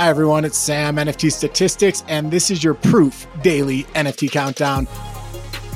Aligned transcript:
Hi, 0.00 0.08
everyone. 0.08 0.46
It's 0.46 0.56
Sam, 0.56 0.96
NFT 0.96 1.30
Statistics, 1.30 2.04
and 2.08 2.30
this 2.30 2.50
is 2.50 2.64
your 2.64 2.72
proof 2.72 3.26
daily 3.42 3.84
NFT 3.94 4.30
countdown. 4.30 4.86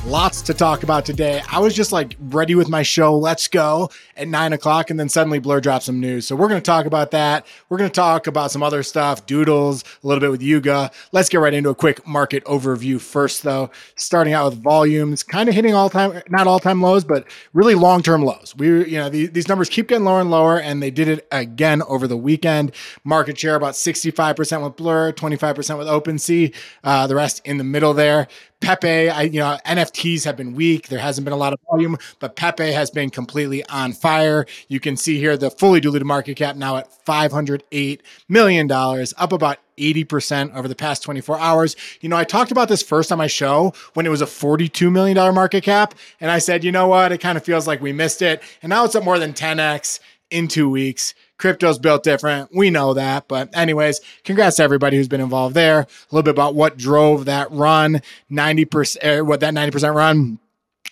Lots 0.07 0.43
to 0.43 0.53
talk 0.53 0.83
about 0.83 1.03
today. 1.03 1.41
I 1.51 1.57
was 1.57 1.73
just 1.73 1.91
like 1.91 2.15
ready 2.19 2.53
with 2.53 2.69
my 2.69 2.83
show. 2.83 3.17
Let's 3.17 3.47
go 3.47 3.89
at 4.15 4.27
nine 4.27 4.53
o'clock. 4.53 4.91
And 4.91 4.99
then 4.99 5.09
suddenly 5.09 5.39
Blur 5.39 5.59
dropped 5.59 5.85
some 5.85 5.99
news. 5.99 6.27
So 6.27 6.35
we're 6.35 6.47
going 6.47 6.61
to 6.61 6.65
talk 6.65 6.85
about 6.85 7.09
that. 7.09 7.47
We're 7.69 7.79
going 7.79 7.89
to 7.89 7.93
talk 7.93 8.27
about 8.27 8.51
some 8.51 8.61
other 8.61 8.83
stuff, 8.83 9.25
doodles, 9.25 9.83
a 10.03 10.07
little 10.07 10.21
bit 10.21 10.29
with 10.29 10.43
Yuga. 10.43 10.91
Let's 11.11 11.27
get 11.27 11.39
right 11.39 11.55
into 11.55 11.69
a 11.69 11.75
quick 11.75 12.05
market 12.05 12.45
overview 12.45 13.01
first, 13.01 13.41
though. 13.41 13.71
Starting 13.95 14.33
out 14.33 14.51
with 14.51 14.61
volumes, 14.61 15.23
kind 15.23 15.49
of 15.49 15.55
hitting 15.55 15.73
all 15.73 15.89
time, 15.89 16.21
not 16.29 16.45
all 16.45 16.59
time 16.59 16.83
lows, 16.83 17.03
but 17.03 17.25
really 17.53 17.73
long 17.73 18.03
term 18.03 18.23
lows. 18.23 18.53
We, 18.55 18.85
you 18.87 18.99
know, 18.99 19.09
the, 19.09 19.25
these 19.25 19.47
numbers 19.47 19.69
keep 19.69 19.87
getting 19.87 20.05
lower 20.05 20.21
and 20.21 20.29
lower, 20.29 20.59
and 20.59 20.83
they 20.83 20.91
did 20.91 21.07
it 21.07 21.27
again 21.31 21.81
over 21.81 22.07
the 22.07 22.17
weekend. 22.17 22.73
Market 23.03 23.39
share 23.39 23.55
about 23.55 23.73
65% 23.73 24.63
with 24.63 24.75
Blur, 24.75 25.13
25% 25.13 25.79
with 25.79 25.87
OpenSea, 25.87 26.53
uh, 26.83 27.07
the 27.07 27.15
rest 27.15 27.41
in 27.43 27.57
the 27.57 27.63
middle 27.63 27.95
there. 27.95 28.27
Pepe, 28.65 29.09
I, 29.09 29.21
you 29.21 29.39
know, 29.39 29.59
NFTs 29.63 30.25
have 30.25 30.35
been 30.35 30.55
weak. 30.55 30.87
There 30.87 30.97
hasn't 30.97 31.23
been 31.23 31.33
a 31.33 31.37
lot 31.37 31.53
of 31.53 31.59
volume, 31.69 31.97
but 32.17 32.35
Pepe 32.35 32.71
has 32.71 32.89
been 32.89 33.11
completely 33.11 33.63
on 33.65 33.93
fire. 33.93 34.47
You 34.69 34.79
can 34.79 34.97
see 34.97 35.19
here 35.19 35.37
the 35.37 35.51
fully 35.51 35.79
diluted 35.79 36.07
market 36.07 36.35
cap 36.35 36.55
now 36.55 36.77
at 36.77 36.89
$508 37.05 37.99
million, 38.27 38.71
up 38.71 39.31
about 39.31 39.59
80% 39.77 40.55
over 40.55 40.67
the 40.67 40.73
past 40.73 41.03
24 41.03 41.37
hours. 41.37 41.75
You 42.01 42.09
know, 42.09 42.17
I 42.17 42.23
talked 42.23 42.49
about 42.49 42.67
this 42.67 42.81
first 42.81 43.11
on 43.11 43.19
my 43.19 43.27
show 43.27 43.71
when 43.93 44.07
it 44.07 44.09
was 44.09 44.23
a 44.23 44.25
$42 44.25 44.91
million 44.91 45.15
market 45.35 45.63
cap. 45.63 45.93
And 46.19 46.31
I 46.31 46.39
said, 46.39 46.63
you 46.63 46.71
know 46.71 46.87
what? 46.87 47.11
It 47.11 47.19
kind 47.19 47.37
of 47.37 47.45
feels 47.45 47.67
like 47.67 47.81
we 47.81 47.93
missed 47.93 48.23
it. 48.23 48.41
And 48.63 48.71
now 48.71 48.83
it's 48.83 48.95
at 48.95 49.03
more 49.03 49.19
than 49.19 49.33
10x 49.33 49.99
in 50.31 50.47
two 50.47 50.71
weeks. 50.71 51.13
Crypto's 51.37 51.79
built 51.79 52.03
different. 52.03 52.55
We 52.55 52.69
know 52.69 52.93
that. 52.93 53.27
But, 53.27 53.55
anyways, 53.55 54.01
congrats 54.23 54.57
to 54.57 54.63
everybody 54.63 54.97
who's 54.97 55.07
been 55.07 55.21
involved 55.21 55.55
there. 55.55 55.81
A 55.81 55.87
little 56.11 56.23
bit 56.23 56.31
about 56.31 56.55
what 56.55 56.77
drove 56.77 57.25
that 57.25 57.51
run 57.51 58.01
90%, 58.31 58.97
eh, 59.01 59.19
what 59.21 59.41
that 59.41 59.53
90% 59.53 59.95
run 59.95 60.39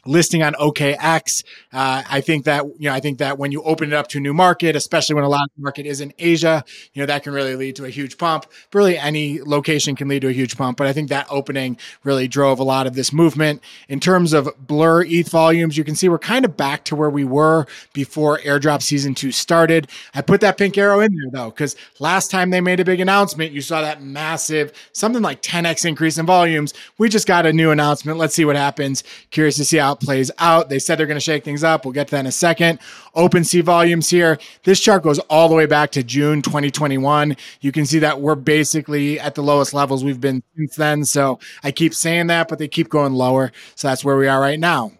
listing 0.05 0.43
on 0.43 0.53
OKX. 0.53 1.43
Uh, 1.71 2.03
I 2.09 2.21
think 2.21 2.45
that, 2.45 2.65
you 2.77 2.89
know, 2.89 2.93
I 2.93 2.99
think 2.99 3.19
that 3.19 3.37
when 3.37 3.51
you 3.51 3.61
open 3.63 3.91
it 3.91 3.95
up 3.95 4.07
to 4.09 4.17
a 4.17 4.21
new 4.21 4.33
market, 4.33 4.75
especially 4.75 5.15
when 5.15 5.23
a 5.23 5.29
lot 5.29 5.43
of 5.43 5.61
market 5.61 5.85
is 5.85 6.01
in 6.01 6.13
Asia, 6.19 6.63
you 6.93 7.01
know, 7.01 7.05
that 7.05 7.23
can 7.23 7.33
really 7.33 7.55
lead 7.55 7.75
to 7.77 7.85
a 7.85 7.89
huge 7.89 8.17
pump. 8.17 8.45
Really 8.73 8.97
any 8.97 9.41
location 9.41 9.95
can 9.95 10.07
lead 10.07 10.21
to 10.21 10.27
a 10.27 10.33
huge 10.33 10.57
pump, 10.57 10.77
but 10.77 10.87
I 10.87 10.93
think 10.93 11.09
that 11.09 11.27
opening 11.29 11.77
really 12.03 12.27
drove 12.27 12.59
a 12.59 12.63
lot 12.63 12.87
of 12.87 12.95
this 12.95 13.13
movement. 13.13 13.61
In 13.87 13.99
terms 13.99 14.33
of 14.33 14.49
Blur 14.59 15.03
ETH 15.03 15.29
volumes, 15.29 15.77
you 15.77 15.83
can 15.83 15.95
see 15.95 16.09
we're 16.09 16.19
kind 16.19 16.45
of 16.45 16.57
back 16.57 16.83
to 16.85 16.95
where 16.95 17.09
we 17.09 17.23
were 17.23 17.65
before 17.93 18.39
airdrop 18.39 18.81
season 18.81 19.15
two 19.15 19.31
started. 19.31 19.89
I 20.13 20.21
put 20.21 20.41
that 20.41 20.57
pink 20.57 20.77
arrow 20.77 20.99
in 20.99 21.13
there 21.15 21.31
though, 21.31 21.49
because 21.49 21.75
last 21.99 22.31
time 22.31 22.49
they 22.49 22.61
made 22.61 22.79
a 22.79 22.85
big 22.85 22.99
announcement, 22.99 23.51
you 23.51 23.61
saw 23.61 23.81
that 23.81 24.01
massive, 24.01 24.73
something 24.91 25.21
like 25.21 25.41
10x 25.41 25.85
increase 25.85 26.17
in 26.17 26.25
volumes. 26.25 26.73
We 26.97 27.09
just 27.09 27.27
got 27.27 27.45
a 27.45 27.53
new 27.53 27.71
announcement. 27.71 28.17
Let's 28.17 28.35
see 28.35 28.45
what 28.45 28.55
happens. 28.55 29.03
Curious 29.31 29.55
to 29.57 29.65
see 29.65 29.79
how 29.83 29.95
plays 29.95 30.31
out. 30.39 30.69
They 30.69 30.79
said 30.79 30.97
they're 30.97 31.07
going 31.07 31.15
to 31.15 31.21
shake 31.21 31.43
things 31.43 31.63
up. 31.63 31.85
We'll 31.85 31.93
get 31.93 32.07
to 32.07 32.11
that 32.11 32.21
in 32.21 32.25
a 32.25 32.31
second. 32.31 32.79
OpenSea 33.15 33.63
volumes 33.63 34.09
here. 34.09 34.39
This 34.63 34.79
chart 34.79 35.03
goes 35.03 35.19
all 35.19 35.49
the 35.49 35.55
way 35.55 35.65
back 35.65 35.91
to 35.91 36.03
June 36.03 36.41
2021. 36.41 37.35
You 37.61 37.71
can 37.71 37.85
see 37.85 37.99
that 37.99 38.21
we're 38.21 38.35
basically 38.35 39.19
at 39.19 39.35
the 39.35 39.43
lowest 39.43 39.73
levels 39.73 40.03
we've 40.03 40.21
been 40.21 40.41
since 40.55 40.75
then. 40.75 41.05
So 41.05 41.39
I 41.63 41.71
keep 41.71 41.93
saying 41.93 42.27
that, 42.27 42.47
but 42.47 42.59
they 42.59 42.67
keep 42.67 42.89
going 42.89 43.13
lower. 43.13 43.51
So 43.75 43.89
that's 43.89 44.05
where 44.05 44.17
we 44.17 44.27
are 44.27 44.39
right 44.39 44.59
now. 44.59 44.91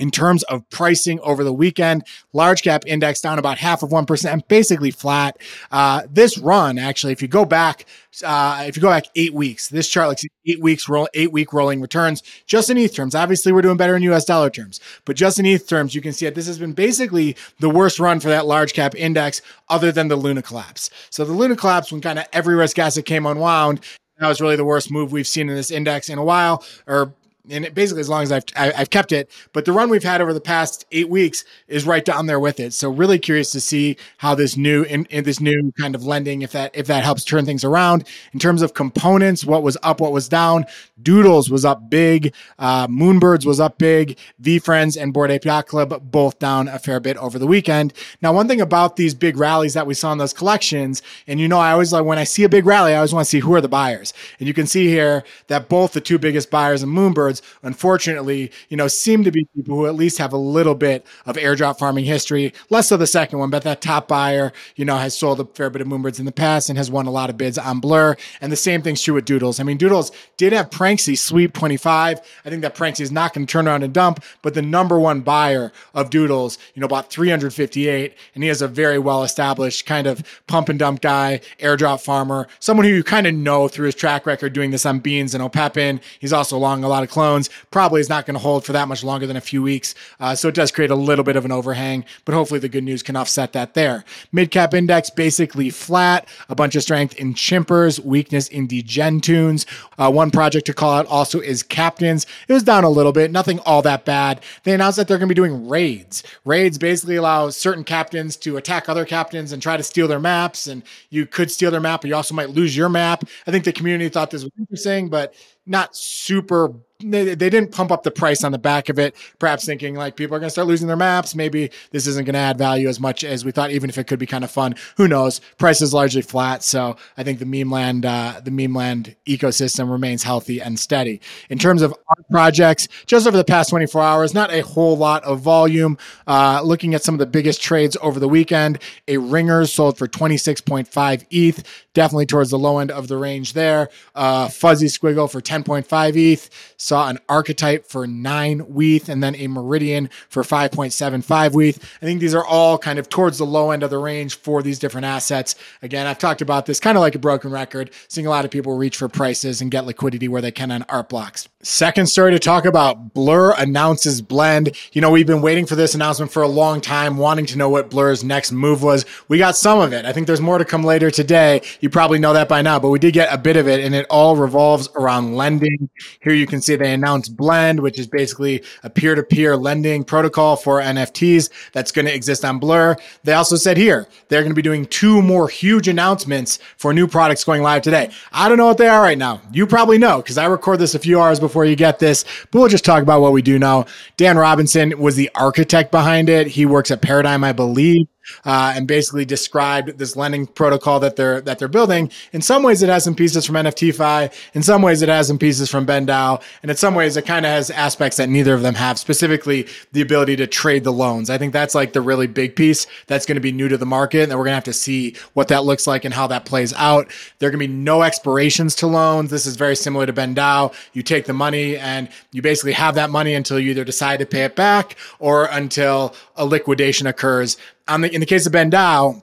In 0.00 0.10
terms 0.10 0.42
of 0.44 0.68
pricing 0.70 1.20
over 1.20 1.44
the 1.44 1.52
weekend, 1.52 2.04
large 2.32 2.62
cap 2.62 2.82
index 2.84 3.20
down 3.20 3.38
about 3.38 3.58
half 3.58 3.84
of 3.84 3.90
1%, 3.90 4.48
basically 4.48 4.90
flat. 4.90 5.38
Uh, 5.70 6.02
this 6.10 6.36
run, 6.36 6.78
actually, 6.78 7.12
if 7.12 7.22
you 7.22 7.28
go 7.28 7.44
back, 7.44 7.86
uh, 8.24 8.64
if 8.66 8.76
you 8.76 8.82
go 8.82 8.88
back 8.88 9.06
eight 9.14 9.32
weeks, 9.32 9.68
this 9.68 9.88
chart 9.88 10.08
looks 10.08 10.24
eight 10.46 10.60
weeks, 10.60 10.88
roll, 10.88 11.08
eight 11.14 11.30
week 11.30 11.52
rolling 11.52 11.80
returns, 11.80 12.24
just 12.44 12.70
in 12.70 12.76
ETH 12.76 12.92
terms. 12.92 13.14
Obviously, 13.14 13.52
we're 13.52 13.62
doing 13.62 13.76
better 13.76 13.94
in 13.94 14.02
US 14.02 14.24
dollar 14.24 14.50
terms, 14.50 14.80
but 15.04 15.14
just 15.14 15.38
in 15.38 15.46
ETH 15.46 15.68
terms, 15.68 15.94
you 15.94 16.00
can 16.00 16.12
see 16.12 16.26
that 16.26 16.34
this 16.34 16.48
has 16.48 16.58
been 16.58 16.72
basically 16.72 17.36
the 17.60 17.70
worst 17.70 18.00
run 18.00 18.18
for 18.18 18.28
that 18.28 18.46
large 18.46 18.72
cap 18.72 18.96
index 18.96 19.42
other 19.68 19.92
than 19.92 20.08
the 20.08 20.16
Luna 20.16 20.42
collapse. 20.42 20.90
So 21.10 21.24
the 21.24 21.32
Luna 21.32 21.54
collapse, 21.54 21.92
when 21.92 22.00
kind 22.00 22.18
of 22.18 22.26
every 22.32 22.56
risk 22.56 22.80
asset 22.80 23.06
came 23.06 23.26
unwound, 23.26 23.80
that 24.18 24.28
was 24.28 24.40
really 24.40 24.56
the 24.56 24.64
worst 24.64 24.90
move 24.90 25.12
we've 25.12 25.26
seen 25.26 25.48
in 25.48 25.54
this 25.54 25.70
index 25.70 26.08
in 26.08 26.18
a 26.18 26.24
while, 26.24 26.64
or 26.86 27.12
and 27.50 27.64
it, 27.64 27.74
basically 27.74 28.00
as 28.00 28.08
long 28.08 28.22
as 28.22 28.32
I've 28.32 28.44
I, 28.56 28.64
have 28.66 28.74
i 28.74 28.78
have 28.78 28.90
kept 28.90 29.12
it. 29.12 29.30
But 29.52 29.64
the 29.64 29.72
run 29.72 29.90
we've 29.90 30.02
had 30.02 30.20
over 30.20 30.32
the 30.32 30.40
past 30.40 30.86
eight 30.92 31.08
weeks 31.08 31.44
is 31.68 31.86
right 31.86 32.04
down 32.04 32.26
there 32.26 32.40
with 32.40 32.60
it. 32.60 32.72
So 32.72 32.90
really 32.90 33.18
curious 33.18 33.50
to 33.52 33.60
see 33.60 33.96
how 34.18 34.34
this 34.34 34.56
new 34.56 34.82
in, 34.84 35.06
in, 35.06 35.24
this 35.24 35.40
new 35.40 35.72
kind 35.78 35.94
of 35.94 36.04
lending, 36.04 36.42
if 36.42 36.52
that 36.52 36.70
if 36.74 36.86
that 36.86 37.04
helps 37.04 37.24
turn 37.24 37.44
things 37.44 37.64
around 37.64 38.04
in 38.32 38.38
terms 38.38 38.62
of 38.62 38.74
components, 38.74 39.44
what 39.44 39.62
was 39.62 39.76
up, 39.82 40.00
what 40.00 40.12
was 40.12 40.28
down. 40.28 40.64
Doodles 41.02 41.50
was 41.50 41.64
up 41.64 41.90
big. 41.90 42.34
Uh, 42.58 42.86
Moonbirds 42.86 43.44
was 43.44 43.60
up 43.60 43.78
big. 43.78 44.18
VeeFriends 44.42 45.00
and 45.00 45.12
Bored 45.12 45.44
Yacht 45.44 45.66
Club 45.66 46.10
both 46.10 46.38
down 46.38 46.68
a 46.68 46.78
fair 46.78 47.00
bit 47.00 47.16
over 47.18 47.38
the 47.38 47.46
weekend. 47.46 47.92
Now, 48.22 48.32
one 48.32 48.48
thing 48.48 48.60
about 48.60 48.96
these 48.96 49.14
big 49.14 49.36
rallies 49.36 49.74
that 49.74 49.86
we 49.86 49.94
saw 49.94 50.12
in 50.12 50.18
those 50.18 50.32
collections, 50.32 51.02
and 51.26 51.40
you 51.40 51.48
know, 51.48 51.58
I 51.58 51.72
always 51.72 51.92
like 51.92 52.04
when 52.04 52.18
I 52.18 52.24
see 52.24 52.44
a 52.44 52.48
big 52.48 52.66
rally, 52.66 52.92
I 52.92 52.96
always 52.96 53.12
want 53.12 53.24
to 53.26 53.30
see 53.30 53.40
who 53.40 53.54
are 53.54 53.60
the 53.60 53.68
buyers. 53.68 54.12
And 54.38 54.46
you 54.48 54.54
can 54.54 54.66
see 54.66 54.88
here 54.88 55.24
that 55.48 55.68
both 55.68 55.92
the 55.92 56.00
two 56.00 56.18
biggest 56.18 56.50
buyers 56.50 56.82
in 56.82 56.88
Moonbirds 56.88 57.33
unfortunately, 57.62 58.50
you 58.68 58.76
know, 58.76 58.88
seem 58.88 59.24
to 59.24 59.30
be 59.30 59.46
people 59.54 59.76
who 59.76 59.86
at 59.86 59.94
least 59.94 60.18
have 60.18 60.32
a 60.32 60.38
little 60.38 60.74
bit 60.74 61.06
of 61.26 61.36
airdrop 61.36 61.78
farming 61.78 62.04
history. 62.04 62.52
Less 62.70 62.88
so 62.88 62.96
the 62.96 63.06
second 63.06 63.38
one, 63.38 63.50
but 63.50 63.62
that 63.62 63.80
top 63.80 64.08
buyer, 64.08 64.52
you 64.76 64.84
know, 64.84 64.96
has 64.96 65.16
sold 65.16 65.40
a 65.40 65.44
fair 65.44 65.70
bit 65.70 65.82
of 65.82 65.88
moonbirds 65.88 66.18
in 66.18 66.24
the 66.24 66.32
past 66.32 66.68
and 66.68 66.78
has 66.78 66.90
won 66.90 67.06
a 67.06 67.10
lot 67.10 67.30
of 67.30 67.36
bids 67.36 67.58
on 67.58 67.80
Blur. 67.80 68.16
And 68.40 68.52
the 68.52 68.56
same 68.56 68.82
thing's 68.82 69.02
true 69.02 69.14
with 69.14 69.24
Doodles. 69.24 69.60
I 69.60 69.62
mean, 69.62 69.76
Doodles 69.76 70.12
did 70.36 70.52
have 70.52 70.70
Pranksy 70.70 71.18
sweep 71.18 71.52
25. 71.52 72.20
I 72.44 72.50
think 72.50 72.62
that 72.62 72.74
Pranksy 72.74 73.00
is 73.00 73.12
not 73.12 73.32
going 73.34 73.46
to 73.46 73.50
turn 73.50 73.68
around 73.68 73.82
and 73.82 73.92
dump, 73.92 74.22
but 74.42 74.54
the 74.54 74.62
number 74.62 74.98
one 74.98 75.20
buyer 75.20 75.72
of 75.94 76.10
Doodles, 76.10 76.58
you 76.74 76.80
know, 76.80 76.88
bought 76.88 77.10
358, 77.10 78.14
and 78.34 78.44
he 78.44 78.50
is 78.50 78.62
a 78.62 78.68
very 78.68 78.98
well 78.98 79.22
established 79.22 79.86
kind 79.86 80.06
of 80.06 80.22
pump 80.46 80.68
and 80.68 80.78
dump 80.78 81.00
guy, 81.00 81.40
airdrop 81.58 82.00
farmer, 82.00 82.48
someone 82.60 82.86
who 82.86 82.92
you 82.92 83.04
kind 83.04 83.26
of 83.26 83.34
know 83.34 83.68
through 83.68 83.86
his 83.86 83.94
track 83.94 84.26
record 84.26 84.52
doing 84.52 84.70
this 84.70 84.86
on 84.86 85.00
Beanz 85.00 85.34
and 85.34 85.42
Opepen. 85.42 86.00
He's 86.18 86.32
also 86.32 86.58
long 86.58 86.84
a 86.84 86.88
lot 86.88 87.02
of 87.02 87.10
clones 87.10 87.23
probably 87.70 88.00
is 88.00 88.08
not 88.08 88.26
going 88.26 88.34
to 88.34 88.40
hold 88.40 88.64
for 88.64 88.72
that 88.72 88.88
much 88.88 89.02
longer 89.02 89.26
than 89.26 89.36
a 89.36 89.40
few 89.40 89.62
weeks. 89.62 89.94
Uh, 90.20 90.34
so 90.34 90.48
it 90.48 90.54
does 90.54 90.70
create 90.70 90.90
a 90.90 90.94
little 90.94 91.24
bit 91.24 91.36
of 91.36 91.44
an 91.44 91.52
overhang, 91.52 92.04
but 92.24 92.34
hopefully 92.34 92.60
the 92.60 92.68
good 92.68 92.84
news 92.84 93.02
can 93.02 93.16
offset 93.16 93.52
that 93.52 93.74
there. 93.74 94.04
Mid 94.32 94.50
cap 94.50 94.74
index 94.74 95.10
basically 95.10 95.70
flat, 95.70 96.26
a 96.48 96.54
bunch 96.54 96.76
of 96.76 96.82
strength 96.82 97.14
in 97.16 97.34
chimpers, 97.34 97.98
weakness 98.00 98.48
in 98.48 98.66
Degen 98.66 99.20
Toonz. 99.20 99.66
Uh, 99.98 100.10
one 100.10 100.30
project 100.30 100.66
to 100.66 100.74
call 100.74 100.94
out 100.94 101.06
also 101.06 101.40
is 101.40 101.62
captains. 101.62 102.26
It 102.48 102.52
was 102.52 102.62
down 102.62 102.84
a 102.84 102.90
little 102.90 103.12
bit, 103.12 103.30
nothing 103.30 103.58
all 103.60 103.82
that 103.82 104.04
bad. 104.04 104.42
They 104.64 104.72
announced 104.72 104.96
that 104.96 105.08
they're 105.08 105.18
going 105.18 105.28
to 105.28 105.34
be 105.34 105.40
doing 105.40 105.68
raids. 105.68 106.22
Raids 106.44 106.78
basically 106.78 107.16
allow 107.16 107.50
certain 107.50 107.84
captains 107.84 108.36
to 108.38 108.56
attack 108.56 108.88
other 108.88 109.04
captains 109.04 109.52
and 109.52 109.62
try 109.62 109.76
to 109.76 109.82
steal 109.82 110.08
their 110.08 110.20
maps. 110.20 110.66
And 110.66 110.82
you 111.10 111.26
could 111.26 111.50
steal 111.50 111.70
their 111.70 111.80
map, 111.80 112.02
but 112.02 112.08
you 112.08 112.14
also 112.14 112.34
might 112.34 112.50
lose 112.50 112.76
your 112.76 112.88
map. 112.88 113.24
I 113.46 113.50
think 113.50 113.64
the 113.64 113.72
community 113.72 114.08
thought 114.08 114.30
this 114.30 114.44
was 114.44 114.52
interesting, 114.58 115.08
but 115.08 115.34
not 115.66 115.96
super 115.96 116.72
they, 117.10 117.34
they 117.34 117.50
didn't 117.50 117.72
pump 117.72 117.90
up 117.90 118.02
the 118.02 118.10
price 118.10 118.44
on 118.44 118.52
the 118.52 118.58
back 118.58 118.88
of 118.88 118.98
it, 118.98 119.14
perhaps 119.38 119.64
thinking 119.64 119.94
like 119.94 120.16
people 120.16 120.36
are 120.36 120.40
going 120.40 120.48
to 120.48 120.52
start 120.52 120.68
losing 120.68 120.86
their 120.88 120.96
maps. 120.96 121.34
Maybe 121.34 121.70
this 121.90 122.06
isn't 122.06 122.24
going 122.24 122.34
to 122.34 122.40
add 122.40 122.58
value 122.58 122.88
as 122.88 123.00
much 123.00 123.24
as 123.24 123.44
we 123.44 123.52
thought, 123.52 123.70
even 123.70 123.90
if 123.90 123.98
it 123.98 124.06
could 124.06 124.18
be 124.18 124.26
kind 124.26 124.44
of 124.44 124.50
fun. 124.50 124.74
Who 124.96 125.08
knows? 125.08 125.40
Price 125.58 125.80
is 125.80 125.92
largely 125.92 126.22
flat. 126.22 126.62
So 126.62 126.96
I 127.16 127.22
think 127.22 127.38
the 127.38 127.46
Memeland, 127.46 128.06
uh, 128.06 128.40
the 128.42 128.50
Memeland 128.50 129.16
ecosystem 129.26 129.90
remains 129.90 130.22
healthy 130.22 130.60
and 130.60 130.78
steady. 130.78 131.20
In 131.50 131.58
terms 131.58 131.82
of 131.82 131.94
art 132.08 132.28
projects, 132.30 132.88
just 133.06 133.26
over 133.26 133.36
the 133.36 133.44
past 133.44 133.70
24 133.70 134.02
hours, 134.02 134.34
not 134.34 134.52
a 134.52 134.60
whole 134.60 134.96
lot 134.96 135.24
of 135.24 135.40
volume. 135.40 135.98
Uh, 136.26 136.60
looking 136.62 136.94
at 136.94 137.02
some 137.02 137.14
of 137.14 137.18
the 137.18 137.26
biggest 137.26 137.62
trades 137.62 137.96
over 138.02 138.18
the 138.18 138.28
weekend, 138.28 138.78
a 139.08 139.18
ringer 139.18 139.66
sold 139.66 139.98
for 139.98 140.06
26.5 140.06 141.24
ETH, 141.30 141.84
definitely 141.94 142.26
towards 142.26 142.50
the 142.50 142.58
low 142.58 142.78
end 142.78 142.90
of 142.90 143.08
the 143.08 143.16
range 143.16 143.52
there. 143.52 143.88
Uh, 144.14 144.48
Fuzzy 144.48 144.86
Squiggle 144.86 145.30
for 145.30 145.40
10.5 145.40 146.16
ETH. 146.16 146.74
Saw 146.94 147.08
an 147.08 147.18
archetype 147.28 147.88
for 147.88 148.06
nine 148.06 148.60
WETH 148.68 149.08
and 149.08 149.20
then 149.20 149.34
a 149.34 149.48
Meridian 149.48 150.08
for 150.28 150.44
5.75 150.44 151.52
WETH. 151.52 151.82
I 152.00 152.04
think 152.06 152.20
these 152.20 152.36
are 152.36 152.44
all 152.44 152.78
kind 152.78 153.00
of 153.00 153.08
towards 153.08 153.38
the 153.38 153.44
low 153.44 153.72
end 153.72 153.82
of 153.82 153.90
the 153.90 153.98
range 153.98 154.36
for 154.38 154.62
these 154.62 154.78
different 154.78 155.04
assets. 155.04 155.56
Again, 155.82 156.06
I've 156.06 156.20
talked 156.20 156.40
about 156.40 156.66
this 156.66 156.78
kind 156.78 156.96
of 156.96 157.00
like 157.00 157.16
a 157.16 157.18
broken 157.18 157.50
record, 157.50 157.90
seeing 158.06 158.28
a 158.28 158.30
lot 158.30 158.44
of 158.44 158.52
people 158.52 158.76
reach 158.76 158.96
for 158.96 159.08
prices 159.08 159.60
and 159.60 159.72
get 159.72 159.86
liquidity 159.86 160.28
where 160.28 160.40
they 160.40 160.52
can 160.52 160.70
on 160.70 160.84
art 160.88 161.08
blocks. 161.08 161.48
Second 161.64 162.08
story 162.08 162.30
to 162.30 162.38
talk 162.38 162.66
about 162.66 163.14
Blur 163.14 163.54
announces 163.54 164.20
Blend. 164.20 164.76
You 164.92 165.00
know, 165.00 165.10
we've 165.10 165.26
been 165.26 165.40
waiting 165.40 165.64
for 165.64 165.74
this 165.74 165.94
announcement 165.94 166.30
for 166.30 166.42
a 166.42 166.48
long 166.48 166.82
time, 166.82 167.16
wanting 167.16 167.46
to 167.46 167.58
know 167.58 167.70
what 167.70 167.88
Blur's 167.90 168.22
next 168.22 168.52
move 168.52 168.82
was. 168.82 169.06
We 169.28 169.38
got 169.38 169.56
some 169.56 169.80
of 169.80 169.94
it. 169.94 170.04
I 170.04 170.12
think 170.12 170.26
there's 170.26 170.42
more 170.42 170.58
to 170.58 170.64
come 170.66 170.84
later 170.84 171.10
today. 171.10 171.62
You 171.80 171.88
probably 171.88 172.18
know 172.18 172.34
that 172.34 172.50
by 172.50 172.60
now, 172.60 172.78
but 172.78 172.90
we 172.90 172.98
did 172.98 173.14
get 173.14 173.32
a 173.32 173.38
bit 173.38 173.56
of 173.56 173.66
it, 173.66 173.80
and 173.82 173.94
it 173.94 174.06
all 174.10 174.36
revolves 174.36 174.90
around 174.94 175.36
lending. 175.36 175.88
Here 176.20 176.34
you 176.34 176.46
can 176.46 176.60
see 176.60 176.76
they 176.76 176.83
they 176.84 176.92
announced 176.92 177.36
Blend, 177.36 177.80
which 177.80 177.98
is 177.98 178.06
basically 178.06 178.62
a 178.82 178.90
peer 178.90 179.14
to 179.14 179.22
peer 179.22 179.56
lending 179.56 180.04
protocol 180.04 180.56
for 180.56 180.80
NFTs 180.80 181.50
that's 181.72 181.90
going 181.90 182.04
to 182.06 182.14
exist 182.14 182.44
on 182.44 182.58
Blur. 182.58 182.96
They 183.22 183.32
also 183.32 183.56
said 183.56 183.76
here 183.76 184.06
they're 184.28 184.42
going 184.42 184.50
to 184.50 184.54
be 184.54 184.62
doing 184.62 184.84
two 184.86 185.22
more 185.22 185.48
huge 185.48 185.88
announcements 185.88 186.58
for 186.76 186.92
new 186.92 187.06
products 187.06 187.44
going 187.44 187.62
live 187.62 187.82
today. 187.82 188.10
I 188.32 188.48
don't 188.48 188.58
know 188.58 188.66
what 188.66 188.78
they 188.78 188.88
are 188.88 189.02
right 189.02 189.18
now. 189.18 189.40
You 189.52 189.66
probably 189.66 189.98
know 189.98 190.18
because 190.18 190.38
I 190.38 190.46
record 190.46 190.78
this 190.78 190.94
a 190.94 190.98
few 190.98 191.20
hours 191.20 191.40
before 191.40 191.64
you 191.64 191.76
get 191.76 191.98
this, 191.98 192.24
but 192.50 192.58
we'll 192.58 192.68
just 192.68 192.84
talk 192.84 193.02
about 193.02 193.20
what 193.20 193.32
we 193.32 193.42
do 193.42 193.58
know. 193.58 193.86
Dan 194.16 194.36
Robinson 194.36 194.98
was 194.98 195.16
the 195.16 195.30
architect 195.34 195.90
behind 195.90 196.28
it. 196.28 196.48
He 196.48 196.66
works 196.66 196.90
at 196.90 197.00
Paradigm, 197.00 197.44
I 197.44 197.52
believe 197.52 198.06
uh, 198.44 198.72
and 198.76 198.86
basically 198.86 199.24
described 199.24 199.98
this 199.98 200.16
lending 200.16 200.46
protocol 200.46 201.00
that 201.00 201.16
they're 201.16 201.40
that 201.40 201.58
they're 201.58 201.68
building. 201.68 202.10
In 202.32 202.42
some 202.42 202.62
ways, 202.62 202.82
it 202.82 202.88
has 202.88 203.04
some 203.04 203.14
pieces 203.14 203.46
from 203.46 203.56
NFTFi. 203.56 204.32
In 204.54 204.62
some 204.62 204.82
ways, 204.82 205.02
it 205.02 205.08
has 205.08 205.28
some 205.28 205.38
pieces 205.38 205.70
from 205.70 205.86
BendDAO, 205.86 206.42
and 206.62 206.70
in 206.70 206.76
some 206.76 206.94
ways, 206.94 207.16
it 207.16 207.26
kind 207.26 207.44
of 207.46 207.50
has 207.50 207.70
aspects 207.70 208.16
that 208.16 208.28
neither 208.28 208.54
of 208.54 208.62
them 208.62 208.74
have. 208.74 208.98
Specifically, 208.98 209.66
the 209.92 210.00
ability 210.00 210.36
to 210.36 210.46
trade 210.46 210.84
the 210.84 210.92
loans. 210.92 211.30
I 211.30 211.38
think 211.38 211.52
that's 211.52 211.74
like 211.74 211.92
the 211.92 212.00
really 212.00 212.26
big 212.26 212.56
piece 212.56 212.86
that's 213.06 213.26
going 213.26 213.36
to 213.36 213.40
be 213.40 213.52
new 213.52 213.68
to 213.68 213.78
the 213.78 213.86
market, 213.86 214.22
and 214.24 214.32
we're 214.32 214.44
going 214.44 214.52
to 214.52 214.56
have 214.56 214.64
to 214.64 214.72
see 214.72 215.16
what 215.34 215.48
that 215.48 215.64
looks 215.64 215.86
like 215.86 216.04
and 216.04 216.14
how 216.14 216.26
that 216.28 216.44
plays 216.44 216.72
out. 216.74 217.10
There 217.38 217.48
are 217.48 217.50
going 217.50 217.60
to 217.60 217.68
be 217.68 217.72
no 217.72 218.02
expirations 218.02 218.74
to 218.76 218.86
loans. 218.86 219.30
This 219.30 219.46
is 219.46 219.56
very 219.56 219.76
similar 219.76 220.06
to 220.06 220.12
BendDAO. 220.12 220.74
You 220.92 221.02
take 221.02 221.26
the 221.26 221.32
money 221.32 221.76
and 221.76 222.08
you 222.32 222.42
basically 222.42 222.72
have 222.72 222.94
that 222.94 223.10
money 223.10 223.34
until 223.34 223.58
you 223.58 223.70
either 223.70 223.84
decide 223.84 224.18
to 224.20 224.26
pay 224.26 224.44
it 224.44 224.56
back 224.56 224.96
or 225.18 225.46
until 225.46 226.14
a 226.36 226.44
liquidation 226.44 227.06
occurs 227.06 227.56
on 227.88 228.00
the 228.00 228.14
in 228.14 228.20
the 228.20 228.26
case 228.26 228.46
of 228.46 228.52
BendDAO, 228.52 229.22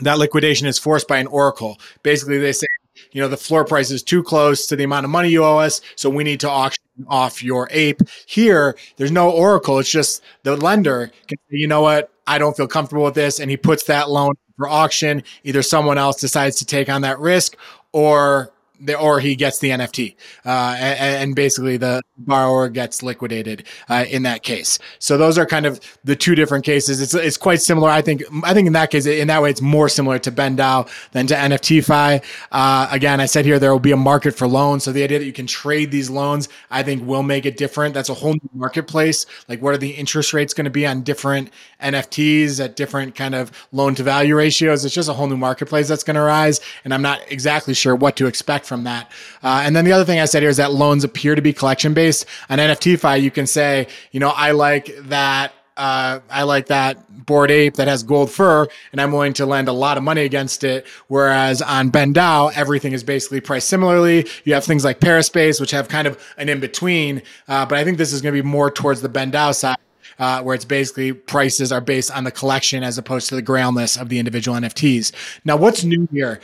that 0.00 0.18
liquidation 0.18 0.66
is 0.66 0.78
forced 0.78 1.08
by 1.08 1.18
an 1.18 1.26
oracle. 1.26 1.78
Basically, 2.02 2.38
they 2.38 2.52
say, 2.52 2.66
you 3.12 3.20
know, 3.20 3.28
the 3.28 3.36
floor 3.36 3.64
price 3.64 3.90
is 3.90 4.02
too 4.02 4.22
close 4.22 4.66
to 4.66 4.76
the 4.76 4.84
amount 4.84 5.04
of 5.04 5.10
money 5.10 5.28
you 5.28 5.44
owe 5.44 5.58
us, 5.58 5.80
so 5.96 6.08
we 6.10 6.24
need 6.24 6.40
to 6.40 6.50
auction 6.50 6.82
off 7.08 7.42
your 7.42 7.68
ape. 7.70 8.00
Here, 8.26 8.76
there's 8.96 9.10
no 9.10 9.30
oracle. 9.30 9.78
It's 9.78 9.90
just 9.90 10.22
the 10.42 10.56
lender 10.56 11.10
can 11.26 11.38
say, 11.38 11.56
you 11.56 11.66
know 11.66 11.82
what, 11.82 12.10
I 12.26 12.38
don't 12.38 12.56
feel 12.56 12.66
comfortable 12.66 13.04
with 13.04 13.14
this, 13.14 13.40
and 13.40 13.50
he 13.50 13.56
puts 13.56 13.84
that 13.84 14.10
loan 14.10 14.34
for 14.56 14.68
auction. 14.68 15.22
Either 15.44 15.62
someone 15.62 15.98
else 15.98 16.20
decides 16.20 16.56
to 16.56 16.66
take 16.66 16.88
on 16.88 17.02
that 17.02 17.18
risk, 17.18 17.56
or 17.92 18.52
or 18.98 19.20
he 19.20 19.36
gets 19.36 19.58
the 19.58 19.70
NFT, 19.70 20.16
uh, 20.44 20.76
and, 20.78 21.22
and, 21.22 21.36
basically 21.36 21.76
the 21.76 22.02
borrower 22.16 22.68
gets 22.68 23.02
liquidated 23.02 23.64
uh, 23.88 24.04
in 24.08 24.22
that 24.22 24.42
case. 24.42 24.78
So 24.98 25.16
those 25.16 25.38
are 25.38 25.46
kind 25.46 25.66
of 25.66 25.80
the 26.04 26.16
two 26.16 26.34
different 26.34 26.64
cases. 26.64 27.00
It's 27.00 27.14
it's 27.14 27.36
quite 27.36 27.60
similar. 27.60 27.88
I 27.90 28.02
think 28.02 28.22
I 28.42 28.54
think 28.54 28.66
in 28.66 28.72
that 28.72 28.90
case, 28.90 29.06
in 29.06 29.28
that 29.28 29.42
way, 29.42 29.50
it's 29.50 29.60
more 29.60 29.88
similar 29.88 30.18
to 30.20 30.32
BendDAO 30.32 30.88
than 31.12 31.26
to 31.26 31.34
NFTFi. 31.34 32.22
Uh, 32.52 32.88
again, 32.90 33.20
I 33.20 33.26
said 33.26 33.44
here 33.44 33.58
there 33.58 33.72
will 33.72 33.78
be 33.78 33.92
a 33.92 33.96
market 33.96 34.34
for 34.34 34.46
loans. 34.46 34.84
So 34.84 34.92
the 34.92 35.02
idea 35.02 35.18
that 35.18 35.24
you 35.24 35.32
can 35.32 35.46
trade 35.46 35.90
these 35.90 36.10
loans, 36.10 36.48
I 36.70 36.82
think, 36.82 37.06
will 37.06 37.22
make 37.22 37.46
it 37.46 37.56
different. 37.56 37.94
That's 37.94 38.08
a 38.08 38.14
whole 38.14 38.32
new 38.32 38.50
marketplace. 38.54 39.26
Like, 39.48 39.62
what 39.62 39.74
are 39.74 39.78
the 39.78 39.90
interest 39.90 40.32
rates 40.32 40.54
going 40.54 40.64
to 40.64 40.70
be 40.70 40.86
on 40.86 41.02
different 41.02 41.50
NFTs 41.82 42.62
at 42.62 42.76
different 42.76 43.14
kind 43.14 43.34
of 43.34 43.50
loan 43.72 43.94
to 43.96 44.02
value 44.02 44.36
ratios? 44.36 44.84
It's 44.84 44.94
just 44.94 45.08
a 45.08 45.12
whole 45.12 45.26
new 45.26 45.36
marketplace 45.36 45.88
that's 45.88 46.04
going 46.04 46.16
to 46.16 46.22
rise, 46.22 46.60
and 46.84 46.92
I'm 46.92 47.02
not 47.02 47.20
exactly 47.28 47.74
sure 47.74 47.94
what 47.94 48.16
to 48.16 48.26
expect 48.26 48.65
from 48.66 48.84
that. 48.84 49.10
Uh, 49.42 49.62
and 49.64 49.74
then 49.74 49.84
the 49.84 49.92
other 49.92 50.04
thing 50.04 50.20
I 50.20 50.24
said 50.24 50.42
here 50.42 50.50
is 50.50 50.56
that 50.58 50.72
loans 50.72 51.04
appear 51.04 51.34
to 51.34 51.42
be 51.42 51.52
collection 51.52 51.94
based. 51.94 52.26
On 52.50 52.58
NFTFi, 52.58 53.20
you 53.20 53.30
can 53.30 53.46
say, 53.46 53.88
you 54.12 54.20
know, 54.20 54.32
I 54.34 54.52
like 54.52 54.94
that 55.04 55.52
uh, 55.76 56.20
I 56.30 56.44
like 56.44 56.66
that 56.66 57.26
Bored 57.26 57.50
Ape 57.50 57.74
that 57.74 57.88
has 57.88 58.02
gold 58.02 58.30
fur, 58.30 58.66
and 58.92 59.00
I'm 59.00 59.12
willing 59.12 59.34
to 59.34 59.46
lend 59.46 59.68
a 59.68 59.72
lot 59.72 59.98
of 59.98 60.02
money 60.02 60.22
against 60.22 60.64
it. 60.64 60.86
Whereas 61.08 61.60
on 61.60 61.90
BendDAO, 61.90 62.52
everything 62.54 62.92
is 62.92 63.02
basically 63.02 63.40
priced 63.40 63.68
similarly. 63.68 64.26
You 64.44 64.54
have 64.54 64.64
things 64.64 64.84
like 64.84 65.00
Paraspace, 65.00 65.60
which 65.60 65.72
have 65.72 65.88
kind 65.88 66.08
of 66.08 66.22
an 66.38 66.48
in 66.48 66.60
between. 66.60 67.22
Uh, 67.46 67.66
but 67.66 67.78
I 67.78 67.84
think 67.84 67.98
this 67.98 68.12
is 68.12 68.22
going 68.22 68.34
to 68.34 68.42
be 68.42 68.46
more 68.46 68.70
towards 68.70 69.02
the 69.02 69.08
BendDAO 69.08 69.54
side. 69.54 69.76
Uh, 70.18 70.40
where 70.40 70.54
it's 70.54 70.64
basically 70.64 71.12
prices 71.12 71.70
are 71.70 71.80
based 71.82 72.10
on 72.10 72.24
the 72.24 72.30
collection 72.30 72.82
as 72.82 72.96
opposed 72.96 73.28
to 73.28 73.34
the 73.34 73.42
groundless 73.42 73.98
of 73.98 74.08
the 74.08 74.18
individual 74.18 74.56
NFTs. 74.56 75.12
Now, 75.44 75.58
what's 75.58 75.84
new 75.84 76.08
here? 76.10 76.40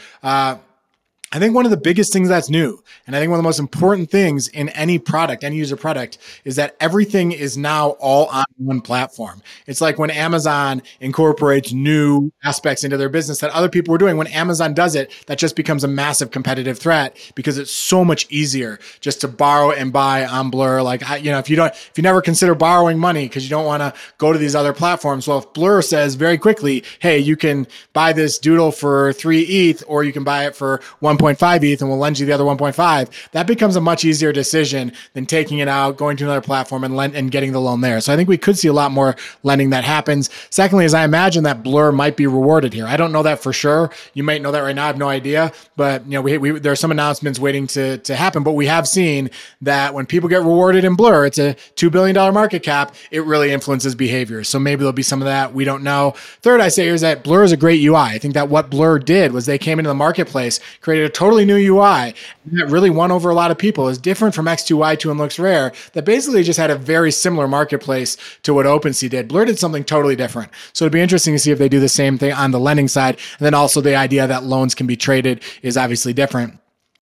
I 1.32 1.38
think 1.38 1.54
one 1.54 1.64
of 1.64 1.70
the 1.70 1.78
biggest 1.78 2.12
things 2.12 2.28
that's 2.28 2.50
new, 2.50 2.82
and 3.06 3.16
I 3.16 3.18
think 3.18 3.30
one 3.30 3.38
of 3.38 3.42
the 3.42 3.48
most 3.48 3.58
important 3.58 4.10
things 4.10 4.48
in 4.48 4.68
any 4.70 4.98
product, 4.98 5.44
any 5.44 5.56
user 5.56 5.76
product, 5.76 6.18
is 6.44 6.56
that 6.56 6.76
everything 6.78 7.32
is 7.32 7.56
now 7.56 7.90
all 7.92 8.26
on 8.26 8.44
one 8.58 8.82
platform. 8.82 9.40
It's 9.66 9.80
like 9.80 9.98
when 9.98 10.10
Amazon 10.10 10.82
incorporates 11.00 11.72
new 11.72 12.30
aspects 12.44 12.84
into 12.84 12.98
their 12.98 13.08
business 13.08 13.38
that 13.38 13.50
other 13.52 13.70
people 13.70 13.92
were 13.92 13.98
doing. 13.98 14.18
When 14.18 14.26
Amazon 14.26 14.74
does 14.74 14.94
it, 14.94 15.10
that 15.26 15.38
just 15.38 15.56
becomes 15.56 15.84
a 15.84 15.88
massive 15.88 16.30
competitive 16.30 16.78
threat 16.78 17.16
because 17.34 17.56
it's 17.56 17.72
so 17.72 18.04
much 18.04 18.26
easier 18.28 18.78
just 19.00 19.22
to 19.22 19.28
borrow 19.28 19.70
and 19.70 19.90
buy 19.90 20.26
on 20.26 20.50
Blur. 20.50 20.82
Like, 20.82 21.00
you 21.22 21.30
know, 21.30 21.38
if 21.38 21.48
you 21.48 21.56
don't, 21.56 21.72
if 21.72 21.92
you 21.96 22.02
never 22.02 22.20
consider 22.20 22.54
borrowing 22.54 22.98
money 22.98 23.26
because 23.26 23.44
you 23.44 23.50
don't 23.50 23.64
want 23.64 23.80
to 23.80 23.94
go 24.18 24.34
to 24.34 24.38
these 24.38 24.54
other 24.54 24.74
platforms, 24.74 25.26
well, 25.26 25.38
if 25.38 25.50
Blur 25.54 25.80
says 25.80 26.14
very 26.14 26.36
quickly, 26.36 26.84
hey, 26.98 27.18
you 27.18 27.38
can 27.38 27.66
buy 27.94 28.12
this 28.12 28.38
doodle 28.38 28.70
for 28.70 29.14
three 29.14 29.40
ETH 29.42 29.82
or 29.86 30.04
you 30.04 30.12
can 30.12 30.24
buy 30.24 30.44
it 30.44 30.54
for 30.54 30.82
one 31.00 31.16
1.5 31.22 31.64
ETH 31.64 31.80
and 31.80 31.88
we'll 31.88 31.98
lend 31.98 32.18
you 32.18 32.26
the 32.26 32.32
other 32.32 32.44
1.5, 32.44 33.30
that 33.32 33.46
becomes 33.46 33.76
a 33.76 33.80
much 33.80 34.04
easier 34.04 34.32
decision 34.32 34.92
than 35.14 35.26
taking 35.26 35.58
it 35.58 35.68
out, 35.68 35.96
going 35.96 36.16
to 36.16 36.24
another 36.24 36.40
platform 36.40 36.84
and 36.84 36.96
lend 36.96 37.14
and 37.14 37.30
getting 37.30 37.52
the 37.52 37.60
loan 37.60 37.80
there. 37.80 38.00
So 38.00 38.12
I 38.12 38.16
think 38.16 38.28
we 38.28 38.38
could 38.38 38.58
see 38.58 38.68
a 38.68 38.72
lot 38.72 38.92
more 38.92 39.16
lending 39.42 39.70
that 39.70 39.84
happens. 39.84 40.28
Secondly, 40.50 40.84
as 40.84 40.94
I 40.94 41.04
imagine 41.04 41.44
that 41.44 41.62
Blur 41.62 41.92
might 41.92 42.16
be 42.16 42.26
rewarded 42.26 42.72
here. 42.72 42.86
I 42.86 42.96
don't 42.96 43.12
know 43.12 43.22
that 43.22 43.42
for 43.42 43.52
sure. 43.52 43.90
You 44.14 44.22
might 44.22 44.42
know 44.42 44.52
that 44.52 44.60
right 44.60 44.74
now. 44.74 44.84
I 44.84 44.86
have 44.88 44.98
no 44.98 45.08
idea, 45.08 45.52
but 45.76 46.04
you 46.04 46.12
know, 46.12 46.22
we, 46.22 46.38
we 46.38 46.58
there 46.58 46.72
are 46.72 46.76
some 46.76 46.90
announcements 46.90 47.38
waiting 47.38 47.66
to 47.68 47.98
to 47.98 48.16
happen. 48.16 48.42
But 48.42 48.52
we 48.52 48.66
have 48.66 48.88
seen 48.88 49.30
that 49.60 49.94
when 49.94 50.06
people 50.06 50.28
get 50.28 50.40
rewarded 50.40 50.84
in 50.84 50.94
Blur, 50.94 51.26
it's 51.26 51.38
a 51.38 51.54
two 51.76 51.90
billion 51.90 52.14
dollar 52.14 52.32
market 52.32 52.62
cap. 52.62 52.94
It 53.10 53.24
really 53.24 53.52
influences 53.52 53.94
behavior. 53.94 54.44
So 54.44 54.58
maybe 54.58 54.80
there'll 54.80 54.92
be 54.92 55.02
some 55.02 55.22
of 55.22 55.26
that. 55.26 55.54
We 55.54 55.64
don't 55.64 55.82
know. 55.82 56.14
Third, 56.40 56.60
I 56.60 56.68
say 56.68 56.88
is 56.88 57.00
that 57.02 57.22
Blur 57.22 57.44
is 57.44 57.52
a 57.52 57.56
great 57.56 57.82
UI. 57.82 57.96
I 57.96 58.18
think 58.18 58.34
that 58.34 58.48
what 58.48 58.70
Blur 58.70 58.98
did 58.98 59.32
was 59.32 59.46
they 59.46 59.58
came 59.58 59.78
into 59.78 59.88
the 59.88 59.94
marketplace, 59.94 60.60
created 60.80 61.06
a 61.06 61.11
totally 61.12 61.44
new 61.44 61.56
UI 61.56 62.14
that 62.46 62.66
really 62.68 62.90
won 62.90 63.10
over 63.10 63.30
a 63.30 63.34
lot 63.34 63.50
of 63.50 63.58
people. 63.58 63.88
Is 63.88 63.98
different 63.98 64.34
from 64.34 64.46
X2Y2 64.46 65.10
and 65.10 65.20
LooksRare 65.20 65.92
that 65.92 66.04
basically 66.04 66.42
just 66.42 66.58
had 66.58 66.70
a 66.70 66.76
very 66.76 67.10
similar 67.10 67.48
marketplace 67.48 68.16
to 68.42 68.54
what 68.54 68.66
OpenSea 68.66 69.10
did. 69.10 69.28
Blur 69.28 69.44
did 69.44 69.58
something 69.58 69.84
totally 69.84 70.16
different. 70.16 70.50
So 70.72 70.84
it'd 70.84 70.92
be 70.92 71.00
interesting 71.00 71.34
to 71.34 71.38
see 71.38 71.50
if 71.50 71.58
they 71.58 71.68
do 71.68 71.80
the 71.80 71.88
same 71.88 72.18
thing 72.18 72.32
on 72.32 72.50
the 72.50 72.60
lending 72.60 72.88
side. 72.88 73.18
And 73.38 73.46
then 73.46 73.54
also 73.54 73.80
the 73.80 73.96
idea 73.96 74.26
that 74.26 74.44
loans 74.44 74.74
can 74.74 74.86
be 74.86 74.96
traded 74.96 75.42
is 75.62 75.76
obviously 75.76 76.12
different. 76.12 76.58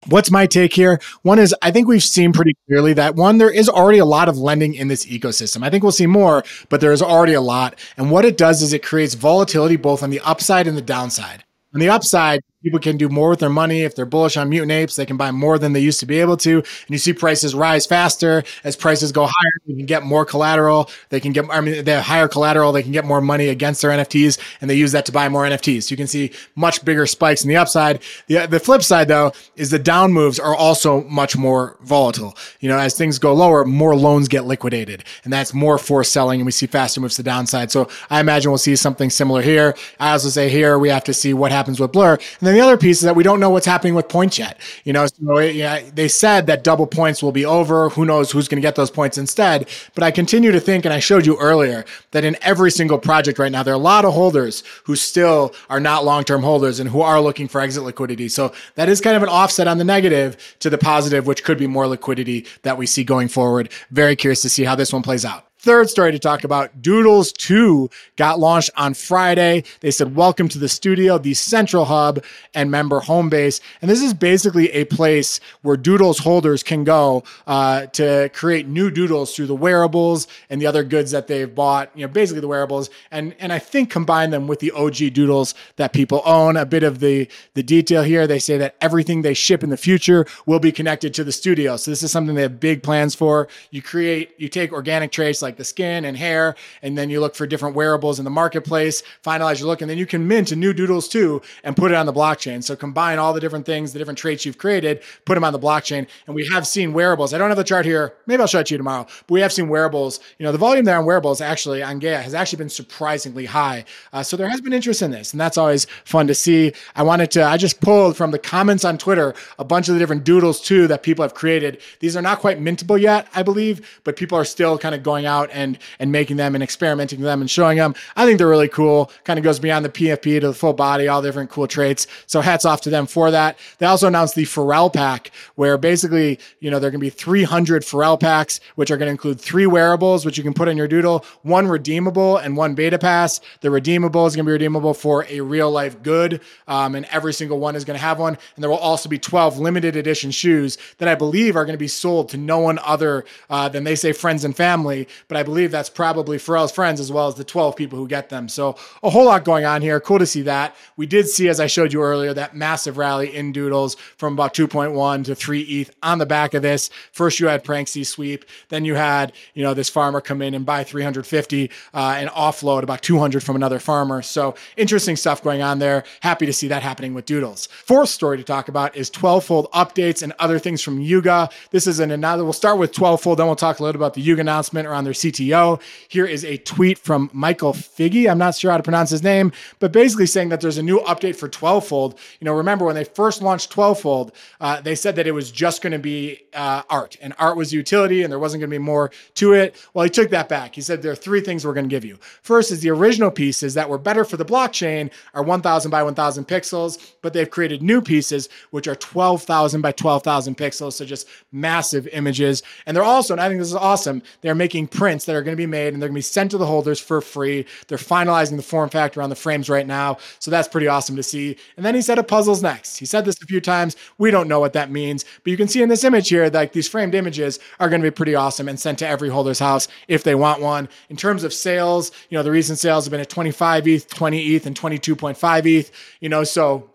What's 0.05 0.31
my 0.31 0.45
take 0.45 0.73
here? 0.73 1.01
One 1.23 1.39
is 1.39 1.53
I 1.61 1.71
think 1.71 1.87
we've 1.87 2.03
seen 2.03 2.31
pretty 2.31 2.55
clearly 2.65 2.93
that 2.93 3.15
one, 3.15 3.39
there 3.39 3.51
is 3.51 3.67
already 3.67 3.97
a 3.97 4.05
lot 4.05 4.29
of 4.29 4.37
lending 4.37 4.73
in 4.73 4.87
this 4.87 5.05
ecosystem. 5.05 5.63
I 5.63 5.69
think 5.69 5.83
we'll 5.83 5.91
see 5.91 6.07
more, 6.07 6.43
but 6.69 6.79
there 6.79 6.93
is 6.93 7.01
already 7.01 7.33
a 7.33 7.41
lot. 7.41 7.77
And 7.97 8.09
what 8.09 8.23
it 8.23 8.37
does 8.37 8.61
is 8.61 8.71
it 8.71 8.83
creates 8.83 9.15
volatility 9.15 9.75
both 9.75 10.03
on 10.03 10.09
the 10.09 10.21
upside 10.21 10.67
and 10.67 10.77
the 10.77 10.81
downside. 10.81 11.43
On 11.73 11.81
the 11.81 11.89
upside, 11.89 12.41
people 12.63 12.79
can 12.79 12.97
do 12.97 13.07
more 13.07 13.29
with 13.29 13.39
their 13.39 13.49
money. 13.49 13.81
If 13.81 13.95
they're 13.95 14.05
bullish 14.05 14.35
on 14.35 14.49
mutant 14.49 14.71
apes, 14.71 14.95
they 14.95 15.05
can 15.05 15.15
buy 15.15 15.29
more 15.29 15.59
than 15.59 15.73
they 15.73 15.79
used 15.79 15.99
to 15.99 16.07
be 16.07 16.19
able 16.19 16.37
to. 16.37 16.57
And 16.57 16.89
you 16.89 16.97
see 16.97 17.13
prices 17.13 17.53
rise 17.53 17.85
faster 17.85 18.43
as 18.63 18.75
prices 18.75 19.11
go 19.11 19.25
higher. 19.25 19.51
They 19.67 19.75
can 19.75 19.85
get 19.85 20.03
more 20.03 20.25
collateral. 20.25 20.89
They 21.09 21.19
can 21.19 21.33
get, 21.33 21.45
I 21.51 21.61
mean, 21.61 21.85
they 21.85 21.91
have 21.91 22.05
higher 22.05 22.27
collateral. 22.27 22.71
They 22.71 22.81
can 22.81 22.91
get 22.91 23.05
more 23.05 23.21
money 23.21 23.49
against 23.49 23.81
their 23.81 23.91
NFTs 23.91 24.39
and 24.59 24.69
they 24.69 24.75
use 24.75 24.91
that 24.93 25.05
to 25.05 25.11
buy 25.11 25.29
more 25.29 25.43
NFTs. 25.43 25.91
You 25.91 25.97
can 25.97 26.07
see 26.07 26.31
much 26.55 26.83
bigger 26.83 27.05
spikes 27.05 27.43
in 27.43 27.49
the 27.49 27.57
upside. 27.57 28.01
The, 28.25 28.47
the 28.47 28.59
flip 28.59 28.81
side 28.81 29.07
though 29.07 29.33
is 29.55 29.69
the 29.69 29.79
down 29.79 30.11
moves 30.11 30.39
are 30.39 30.55
also 30.55 31.03
much 31.03 31.37
more 31.37 31.77
volatile. 31.81 32.35
You 32.59 32.69
know, 32.69 32.79
as 32.79 32.95
things 32.95 33.19
go 33.19 33.35
lower, 33.35 33.65
more 33.65 33.95
loans 33.95 34.27
get 34.27 34.45
liquidated 34.45 35.03
and 35.23 35.31
that's 35.31 35.53
more 35.53 35.77
forced 35.77 36.11
selling 36.11 36.39
and 36.39 36.45
we 36.45 36.51
see 36.51 36.65
faster 36.65 37.01
moves 37.01 37.17
to 37.17 37.23
the 37.23 37.29
downside. 37.29 37.69
So 37.71 37.87
I 38.09 38.19
imagine 38.19 38.49
we'll 38.49 38.57
see 38.57 38.75
something 38.75 39.11
similar 39.11 39.43
here. 39.43 39.75
I 39.99 40.13
also 40.13 40.29
say 40.29 40.49
here, 40.49 40.79
we 40.79 40.89
have 40.89 41.03
to 41.03 41.13
see 41.13 41.35
what 41.35 41.51
happens 41.51 41.79
with 41.79 41.91
Blur. 41.91 42.17
And 42.47 42.55
then 42.55 42.61
the 42.61 42.65
other 42.65 42.77
piece 42.77 42.99
is 42.99 43.01
that 43.01 43.17
we 43.17 43.23
don't 43.23 43.41
know 43.41 43.49
what's 43.49 43.65
happening 43.65 43.93
with 43.93 44.07
points 44.07 44.39
yet. 44.39 44.57
You 44.85 44.93
know, 44.93 45.05
so 45.05 45.39
yeah, 45.39 45.81
they 45.93 46.07
said 46.07 46.47
that 46.47 46.63
double 46.63 46.87
points 46.87 47.21
will 47.21 47.33
be 47.33 47.43
over. 47.43 47.89
Who 47.89 48.05
knows 48.05 48.31
who's 48.31 48.47
going 48.47 48.61
to 48.61 48.65
get 48.65 48.75
those 48.75 48.89
points 48.89 49.17
instead? 49.17 49.67
But 49.95 50.05
I 50.05 50.11
continue 50.11 50.53
to 50.53 50.61
think, 50.61 50.85
and 50.85 50.93
I 50.93 50.99
showed 50.99 51.25
you 51.25 51.37
earlier, 51.39 51.83
that 52.11 52.23
in 52.23 52.37
every 52.41 52.71
single 52.71 52.99
project 52.99 53.37
right 53.37 53.51
now, 53.51 53.63
there 53.63 53.73
are 53.73 53.75
a 53.75 53.77
lot 53.77 54.05
of 54.05 54.13
holders 54.13 54.63
who 54.85 54.95
still 54.95 55.53
are 55.69 55.81
not 55.81 56.05
long 56.05 56.23
term 56.23 56.41
holders 56.41 56.79
and 56.79 56.89
who 56.89 57.01
are 57.01 57.19
looking 57.19 57.49
for 57.49 57.59
exit 57.59 57.83
liquidity. 57.83 58.29
So 58.29 58.53
that 58.75 58.87
is 58.87 59.01
kind 59.01 59.17
of 59.17 59.23
an 59.23 59.29
offset 59.29 59.67
on 59.67 59.77
the 59.77 59.83
negative 59.83 60.55
to 60.59 60.69
the 60.69 60.77
positive, 60.77 61.27
which 61.27 61.43
could 61.43 61.57
be 61.57 61.67
more 61.67 61.85
liquidity 61.85 62.45
that 62.61 62.77
we 62.77 62.85
see 62.85 63.03
going 63.03 63.27
forward. 63.27 63.69
Very 63.91 64.15
curious 64.15 64.41
to 64.43 64.49
see 64.49 64.63
how 64.63 64.75
this 64.75 64.93
one 64.93 65.01
plays 65.01 65.25
out. 65.25 65.46
Third 65.67 65.89
story 65.89 66.13
to 66.13 66.19
talk 66.19 66.45
about 66.45 66.81
Doodles 66.81 67.33
2 67.33 67.89
got 68.15 68.39
launched 68.39 68.69
on 68.77 68.93
Friday. 68.93 69.65
They 69.81 69.91
said, 69.91 70.15
Welcome 70.15 70.47
to 70.47 70.57
the 70.57 70.67
Stoodio, 70.67 71.21
the 71.21 71.33
central 71.33 71.83
hub 71.83 72.23
and 72.53 72.71
member 72.71 73.01
home 73.01 73.29
base. 73.29 73.59
And 73.81 73.91
this 73.91 74.01
is 74.01 74.13
basically 74.13 74.71
a 74.71 74.85
place 74.85 75.41
where 75.63 75.75
Doodles 75.75 76.19
holders 76.19 76.63
can 76.63 76.85
go 76.85 77.25
uh, 77.47 77.87
to 77.87 78.29
create 78.33 78.65
new 78.65 78.89
doodles 78.89 79.35
through 79.35 79.47
the 79.47 79.57
wearables 79.57 80.29
and 80.49 80.61
the 80.61 80.67
other 80.67 80.85
goods 80.85 81.11
that 81.11 81.27
they've 81.27 81.53
bought, 81.53 81.91
you 81.95 82.07
know, 82.07 82.13
basically 82.13 82.39
the 82.39 82.47
wearables, 82.47 82.89
and, 83.11 83.35
and 83.37 83.51
I 83.51 83.59
think 83.59 83.89
combine 83.89 84.29
them 84.29 84.47
with 84.47 84.59
the 84.59 84.71
OG 84.71 85.11
doodles 85.13 85.53
that 85.75 85.91
people 85.91 86.21
own. 86.23 86.55
A 86.55 86.65
bit 86.65 86.83
of 86.83 87.01
the, 87.01 87.27
the 87.55 87.63
detail 87.63 88.03
here 88.03 88.25
they 88.25 88.39
say 88.39 88.57
that 88.57 88.77
everything 88.79 89.21
they 89.21 89.33
ship 89.33 89.63
in 89.65 89.69
the 89.69 89.75
future 89.75 90.25
will 90.45 90.59
be 90.59 90.71
connected 90.71 91.13
to 91.15 91.25
the 91.25 91.31
Stoodio. 91.31 91.77
So 91.77 91.91
this 91.91 92.03
is 92.03 92.11
something 92.13 92.35
they 92.35 92.43
have 92.43 92.61
big 92.61 92.83
plans 92.83 93.15
for. 93.15 93.49
You 93.69 93.81
create, 93.81 94.33
you 94.37 94.47
take 94.47 94.71
organic 94.71 95.11
traits 95.11 95.41
like 95.41 95.56
the 95.57 95.65
skin 95.65 96.05
and 96.05 96.15
hair, 96.15 96.55
and 96.81 96.97
then 96.97 97.09
you 97.09 97.19
look 97.19 97.35
for 97.35 97.47
different 97.47 97.75
wearables 97.75 98.19
in 98.19 98.25
the 98.25 98.31
marketplace, 98.31 99.03
finalize 99.23 99.59
your 99.59 99.67
look, 99.67 99.81
and 99.81 99.89
then 99.89 99.97
you 99.97 100.05
can 100.05 100.27
mint 100.27 100.51
a 100.51 100.55
new 100.55 100.73
Doodles 100.73 101.07
2 101.07 101.41
and 101.63 101.75
put 101.75 101.91
it 101.91 101.95
on 101.95 102.05
the 102.05 102.13
blockchain. 102.13 102.63
So 102.63 102.75
combine 102.75 103.19
all 103.19 103.33
the 103.33 103.39
different 103.39 103.65
things, 103.65 103.93
the 103.93 103.99
different 103.99 104.19
traits 104.19 104.45
you've 104.45 104.57
created, 104.57 105.01
put 105.25 105.35
them 105.35 105.43
on 105.43 105.53
the 105.53 105.59
blockchain. 105.59 106.07
And 106.25 106.35
we 106.35 106.45
have 106.47 106.67
seen 106.67 106.93
wearables. 106.93 107.33
I 107.33 107.37
don't 107.37 107.49
have 107.49 107.57
the 107.57 107.63
chart 107.63 107.85
here. 107.85 108.13
Maybe 108.25 108.41
I'll 108.41 108.47
show 108.47 108.59
it 108.59 108.67
to 108.67 108.73
you 108.73 108.77
tomorrow. 108.77 109.05
But 109.27 109.31
we 109.31 109.41
have 109.41 109.53
seen 109.53 109.69
wearables. 109.69 110.19
You 110.39 110.45
know, 110.45 110.51
the 110.51 110.57
volume 110.57 110.85
there 110.85 110.97
on 110.97 111.05
wearables 111.05 111.41
actually 111.41 111.83
on 111.83 111.99
Gaia 111.99 112.21
has 112.21 112.33
actually 112.33 112.57
been 112.57 112.69
surprisingly 112.69 113.45
high. 113.45 113.85
Uh, 114.13 114.23
so 114.23 114.37
there 114.37 114.49
has 114.49 114.61
been 114.61 114.73
interest 114.73 115.01
in 115.01 115.11
this, 115.11 115.33
and 115.33 115.39
that's 115.39 115.57
always 115.57 115.85
fun 116.05 116.27
to 116.27 116.35
see. 116.35 116.73
I 116.95 117.03
wanted 117.03 117.31
to. 117.31 117.43
I 117.43 117.57
just 117.57 117.81
pulled 117.81 118.15
from 118.15 118.31
the 118.31 118.39
comments 118.39 118.85
on 118.85 118.97
Twitter 118.97 119.33
a 119.59 119.63
bunch 119.63 119.87
of 119.89 119.95
the 119.95 119.99
different 119.99 120.23
Doodles 120.23 120.61
2 120.61 120.87
that 120.87 121.03
people 121.03 121.23
have 121.23 121.33
created. 121.33 121.81
These 121.99 122.15
are 122.15 122.21
not 122.21 122.39
quite 122.39 122.59
mintable 122.59 122.99
yet, 122.99 123.27
I 123.33 123.43
believe, 123.43 123.99
but 124.03 124.15
people 124.15 124.37
are 124.37 124.45
still 124.45 124.77
kind 124.77 124.95
of 124.95 125.03
going 125.03 125.25
out 125.25 125.46
and 125.51 125.77
and 125.99 126.11
making 126.11 126.37
them 126.37 126.55
and 126.55 126.63
experimenting 126.63 127.19
with 127.19 127.25
them 127.25 127.41
and 127.41 127.49
showing 127.49 127.77
them. 127.77 127.95
I 128.15 128.25
think 128.25 128.37
they're 128.37 128.47
really 128.47 128.67
cool. 128.67 129.11
Kind 129.23 129.37
of 129.39 129.43
goes 129.43 129.59
beyond 129.59 129.85
the 129.85 129.89
PFP 129.89 130.41
to 130.41 130.47
the 130.47 130.53
full 130.53 130.73
body, 130.73 131.07
all 131.07 131.21
different 131.21 131.49
cool 131.49 131.67
traits. 131.67 132.07
So 132.25 132.41
hats 132.41 132.65
off 132.65 132.81
to 132.81 132.89
them 132.89 133.07
for 133.07 133.31
that. 133.31 133.57
They 133.79 133.85
also 133.85 134.07
announced 134.07 134.35
the 134.35 134.43
Pharrell 134.43 134.91
pack, 134.91 135.31
where 135.55 135.77
basically, 135.77 136.39
you 136.59 136.71
know, 136.71 136.79
there 136.79 136.87
are 136.87 136.91
going 136.91 136.99
to 136.99 137.05
be 137.05 137.09
300 137.09 137.83
Pharrell 137.83 138.19
packs, 138.19 138.59
which 138.75 138.91
are 138.91 138.97
going 138.97 139.07
to 139.07 139.11
include 139.11 139.39
three 139.39 139.65
wearables, 139.65 140.25
which 140.25 140.37
you 140.37 140.43
can 140.43 140.53
put 140.53 140.67
on 140.67 140.77
your 140.77 140.87
doodle, 140.87 141.25
one 141.43 141.67
redeemable 141.67 142.37
and 142.37 142.57
one 142.57 142.75
beta 142.75 142.97
pass. 142.99 143.39
The 143.61 143.71
redeemable 143.71 144.25
is 144.25 144.35
going 144.35 144.45
to 144.45 144.49
be 144.49 144.53
redeemable 144.53 144.93
for 144.93 145.25
a 145.29 145.41
real 145.41 145.71
life 145.71 146.01
good, 146.03 146.41
um, 146.67 146.95
and 146.95 147.05
every 147.11 147.33
single 147.33 147.59
one 147.59 147.75
is 147.75 147.85
going 147.85 147.97
to 147.97 148.03
have 148.03 148.19
one. 148.19 148.37
And 148.55 148.63
there 148.63 148.69
will 148.69 148.77
also 148.77 149.09
be 149.09 149.19
12 149.19 149.59
limited 149.59 149.95
edition 149.95 150.31
shoes 150.31 150.77
that 150.97 151.07
I 151.07 151.15
believe 151.15 151.55
are 151.55 151.65
going 151.65 151.73
to 151.73 151.77
be 151.77 151.87
sold 151.87 152.29
to 152.29 152.37
no 152.37 152.59
one 152.59 152.79
other 152.79 153.25
uh, 153.49 153.69
than 153.69 153.83
they 153.83 153.95
say 153.95 154.11
friends 154.11 154.43
and 154.43 154.55
family. 154.55 155.07
But 155.27 155.37
I 155.37 155.43
believe 155.43 155.71
that's 155.71 155.89
probably 155.89 156.37
Pharrell's 156.37 156.71
friends 156.71 157.01
as 157.01 157.11
well 157.11 157.27
as 157.27 157.35
the 157.35 157.43
12 157.43 157.75
people 157.75 157.99
who 157.99 158.07
get 158.07 158.29
them. 158.29 158.47
So 158.47 158.77
a 159.03 159.09
whole 159.09 159.25
lot 159.25 159.43
going 159.43 159.65
on 159.65 159.81
here. 159.81 159.99
Cool 159.99 160.19
to 160.19 160.25
see 160.25 160.43
that. 160.43 160.73
We 160.95 161.05
did 161.05 161.27
see, 161.27 161.49
as 161.49 161.59
I 161.59 161.67
showed 161.67 161.91
you 161.91 162.01
earlier, 162.01 162.33
that 162.33 162.55
massive 162.55 162.97
rally 162.97 163.35
in 163.35 163.51
Doodles 163.51 163.95
from 164.17 164.33
about 164.33 164.53
2.1 164.53 165.25
to 165.25 165.35
3 165.35 165.61
ETH 165.61 165.93
on 166.01 166.19
the 166.19 166.25
back 166.25 166.53
of 166.53 166.61
this. 166.61 166.89
First, 167.11 167.41
you 167.41 167.47
had 167.47 167.65
Pranksy 167.65 168.05
sweep. 168.05 168.45
Then 168.69 168.85
you 168.85 168.95
had, 168.95 169.33
you 169.53 169.63
know, 169.63 169.73
this 169.73 169.89
farmer 169.89 170.21
come 170.21 170.41
in 170.41 170.53
and 170.53 170.65
buy 170.65 170.85
350 170.85 171.71
uh, 171.93 172.15
and 172.17 172.29
offload 172.29 172.83
about 172.83 173.01
200 173.01 173.43
from 173.43 173.57
another 173.57 173.79
farmer. 173.79 174.21
So 174.21 174.55
interesting 174.77 175.17
stuff 175.17 175.43
going 175.43 175.61
on 175.61 175.79
there. 175.79 176.05
Happy 176.21 176.45
to 176.45 176.53
see 176.53 176.69
that 176.69 176.83
happening 176.83 177.13
with 177.13 177.25
Doodles. 177.25 177.67
Fourth 177.67 178.09
story 178.09 178.37
to 178.37 178.43
talk 178.43 178.69
about 178.69 178.95
is 178.95 179.11
TwelveFold 179.11 179.69
updates 179.71 180.23
and 180.23 180.31
other 180.39 180.57
things 180.57 180.81
from 180.81 181.01
Yuga. 181.01 181.49
This 181.71 181.85
is 181.85 181.99
an 181.99 182.11
another, 182.11 182.45
we'll 182.45 182.53
start 182.53 182.77
with 182.77 182.93
TwelveFold, 182.93 183.35
then 183.35 183.47
we'll 183.47 183.57
talk 183.57 183.79
a 183.79 183.83
little 183.83 183.99
about 183.99 184.13
the 184.13 184.21
Yuga 184.21 184.39
announcement 184.39 184.87
around 184.87 185.03
their 185.03 185.16
CTO. 185.17 185.81
Here 186.07 186.25
is 186.25 186.45
a 186.45 186.57
tweet 186.57 186.97
from 186.97 187.29
Michael 187.33 187.73
Figge. 187.73 188.29
I'm 188.29 188.37
not 188.37 188.55
sure 188.55 188.71
how 188.71 188.77
to 188.77 188.83
pronounce 188.83 189.09
his 189.09 189.23
name, 189.23 189.51
but 189.79 189.91
basically 189.91 190.25
saying 190.25 190.49
that 190.49 190.61
there's 190.61 190.77
a 190.77 190.83
new 190.83 190.99
update 191.01 191.35
for 191.35 191.49
TwelveFold. 191.49 192.17
You 192.39 192.45
know, 192.45 192.53
remember 192.53 192.85
when 192.85 192.95
they 192.95 193.03
first 193.03 193.41
launched 193.41 193.73
TwelveFold, 193.73 194.33
uh, 194.61 194.81
they 194.81 194.95
said 194.95 195.15
that 195.15 195.27
it 195.27 195.31
was 195.31 195.51
just 195.51 195.81
going 195.81 195.93
to 195.93 195.99
be 195.99 196.41
uh, 196.53 196.83
art 196.89 197.17
and 197.21 197.33
art 197.39 197.57
was 197.57 197.73
utility 197.73 198.23
and 198.23 198.31
there 198.31 198.39
wasn't 198.39 198.61
going 198.61 198.69
to 198.69 198.73
be 198.73 198.83
more 198.83 199.11
to 199.35 199.53
it. 199.53 199.75
Well, 199.93 200.03
he 200.03 200.09
took 200.09 200.29
that 200.31 200.49
back. 200.49 200.75
He 200.75 200.81
said 200.81 201.01
there 201.01 201.11
are 201.11 201.15
three 201.15 201.41
things 201.41 201.65
we're 201.65 201.73
going 201.73 201.89
to 201.89 201.95
give 201.95 202.05
you. 202.05 202.17
First 202.41 202.71
is 202.71 202.81
the 202.81 202.89
original 202.89 203.31
pieces 203.31 203.73
that 203.73 203.89
were 203.89 203.97
better 203.97 204.23
for 204.23 204.37
the 204.37 204.45
blockchain 204.45 205.11
are 205.33 205.43
1000 205.43 205.91
by 205.91 206.03
1000 206.03 206.47
pixels, 206.47 207.13
but 207.21 207.33
they've 207.33 207.49
created 207.49 207.81
new 207.81 208.01
pieces 208.01 208.49
which 208.71 208.87
are 208.87 208.95
12,000 208.95 209.81
by 209.81 209.91
12,000 209.91 210.57
pixels. 210.57 210.93
So 210.93 211.05
just 211.05 211.27
massive 211.51 212.07
images. 212.07 212.63
And 212.85 212.95
they're 212.95 213.03
also, 213.03 213.33
and 213.33 213.41
I 213.41 213.47
think 213.47 213.59
this 213.59 213.69
is 213.69 213.75
awesome, 213.75 214.21
they're 214.41 214.55
making 214.55 214.87
prints 215.07 215.23
that 215.23 215.37
are 215.37 215.41
going 215.41 215.53
to 215.53 215.57
be 215.57 215.65
made 215.65 215.93
and 215.93 216.01
they're 216.01 216.09
going 216.09 216.15
to 216.15 216.17
be 216.17 216.21
sent 216.21 216.51
to 216.51 216.57
the 216.57 216.65
holders 216.65 216.99
for 216.99 217.21
free. 217.21 217.65
They're 217.87 217.97
finalizing 217.97 218.57
the 218.57 218.61
form 218.61 218.89
factor 218.89 219.21
on 219.21 219.29
the 219.29 219.37
frames 219.37 219.69
right 219.69 219.87
now. 219.87 220.17
So 220.39 220.51
that's 220.51 220.67
pretty 220.67 220.89
awesome 220.89 221.15
to 221.15 221.23
see. 221.23 221.55
And 221.77 221.85
then 221.85 221.95
he 221.95 222.01
said 222.01 222.19
a 222.19 222.23
puzzle's 222.23 222.61
next. 222.61 222.97
He 222.97 223.05
said 223.05 223.23
this 223.23 223.41
a 223.41 223.45
few 223.45 223.61
times. 223.61 223.95
We 224.17 224.31
don't 224.31 224.49
know 224.49 224.59
what 224.59 224.73
that 224.73 224.91
means, 224.91 225.23
but 225.45 225.51
you 225.51 225.55
can 225.55 225.69
see 225.69 225.81
in 225.81 225.87
this 225.87 226.03
image 226.03 226.27
here, 226.27 226.49
like 226.49 226.73
these 226.73 226.89
framed 226.89 227.15
images 227.15 227.57
are 227.79 227.87
going 227.87 228.01
to 228.01 228.05
be 228.05 228.13
pretty 228.13 228.35
awesome 228.35 228.67
and 228.67 228.77
sent 228.77 228.99
to 228.99 229.07
every 229.07 229.29
holder's 229.29 229.59
house 229.59 229.87
if 230.09 230.25
they 230.25 230.35
want 230.35 230.61
one. 230.61 230.89
In 231.07 231.15
terms 231.15 231.45
of 231.45 231.53
sales, 231.53 232.11
you 232.27 232.37
know, 232.37 232.43
the 232.43 232.51
recent 232.51 232.77
sales 232.77 233.05
have 233.05 233.11
been 233.11 233.21
at 233.21 233.29
25 233.29 233.87
ETH, 233.87 234.09
20 234.09 234.55
ETH, 234.55 234.65
and 234.65 234.77
22.5 234.77 235.65
ETH, 235.65 235.91
you 236.19 236.27
know, 236.27 236.43
so 236.43 236.89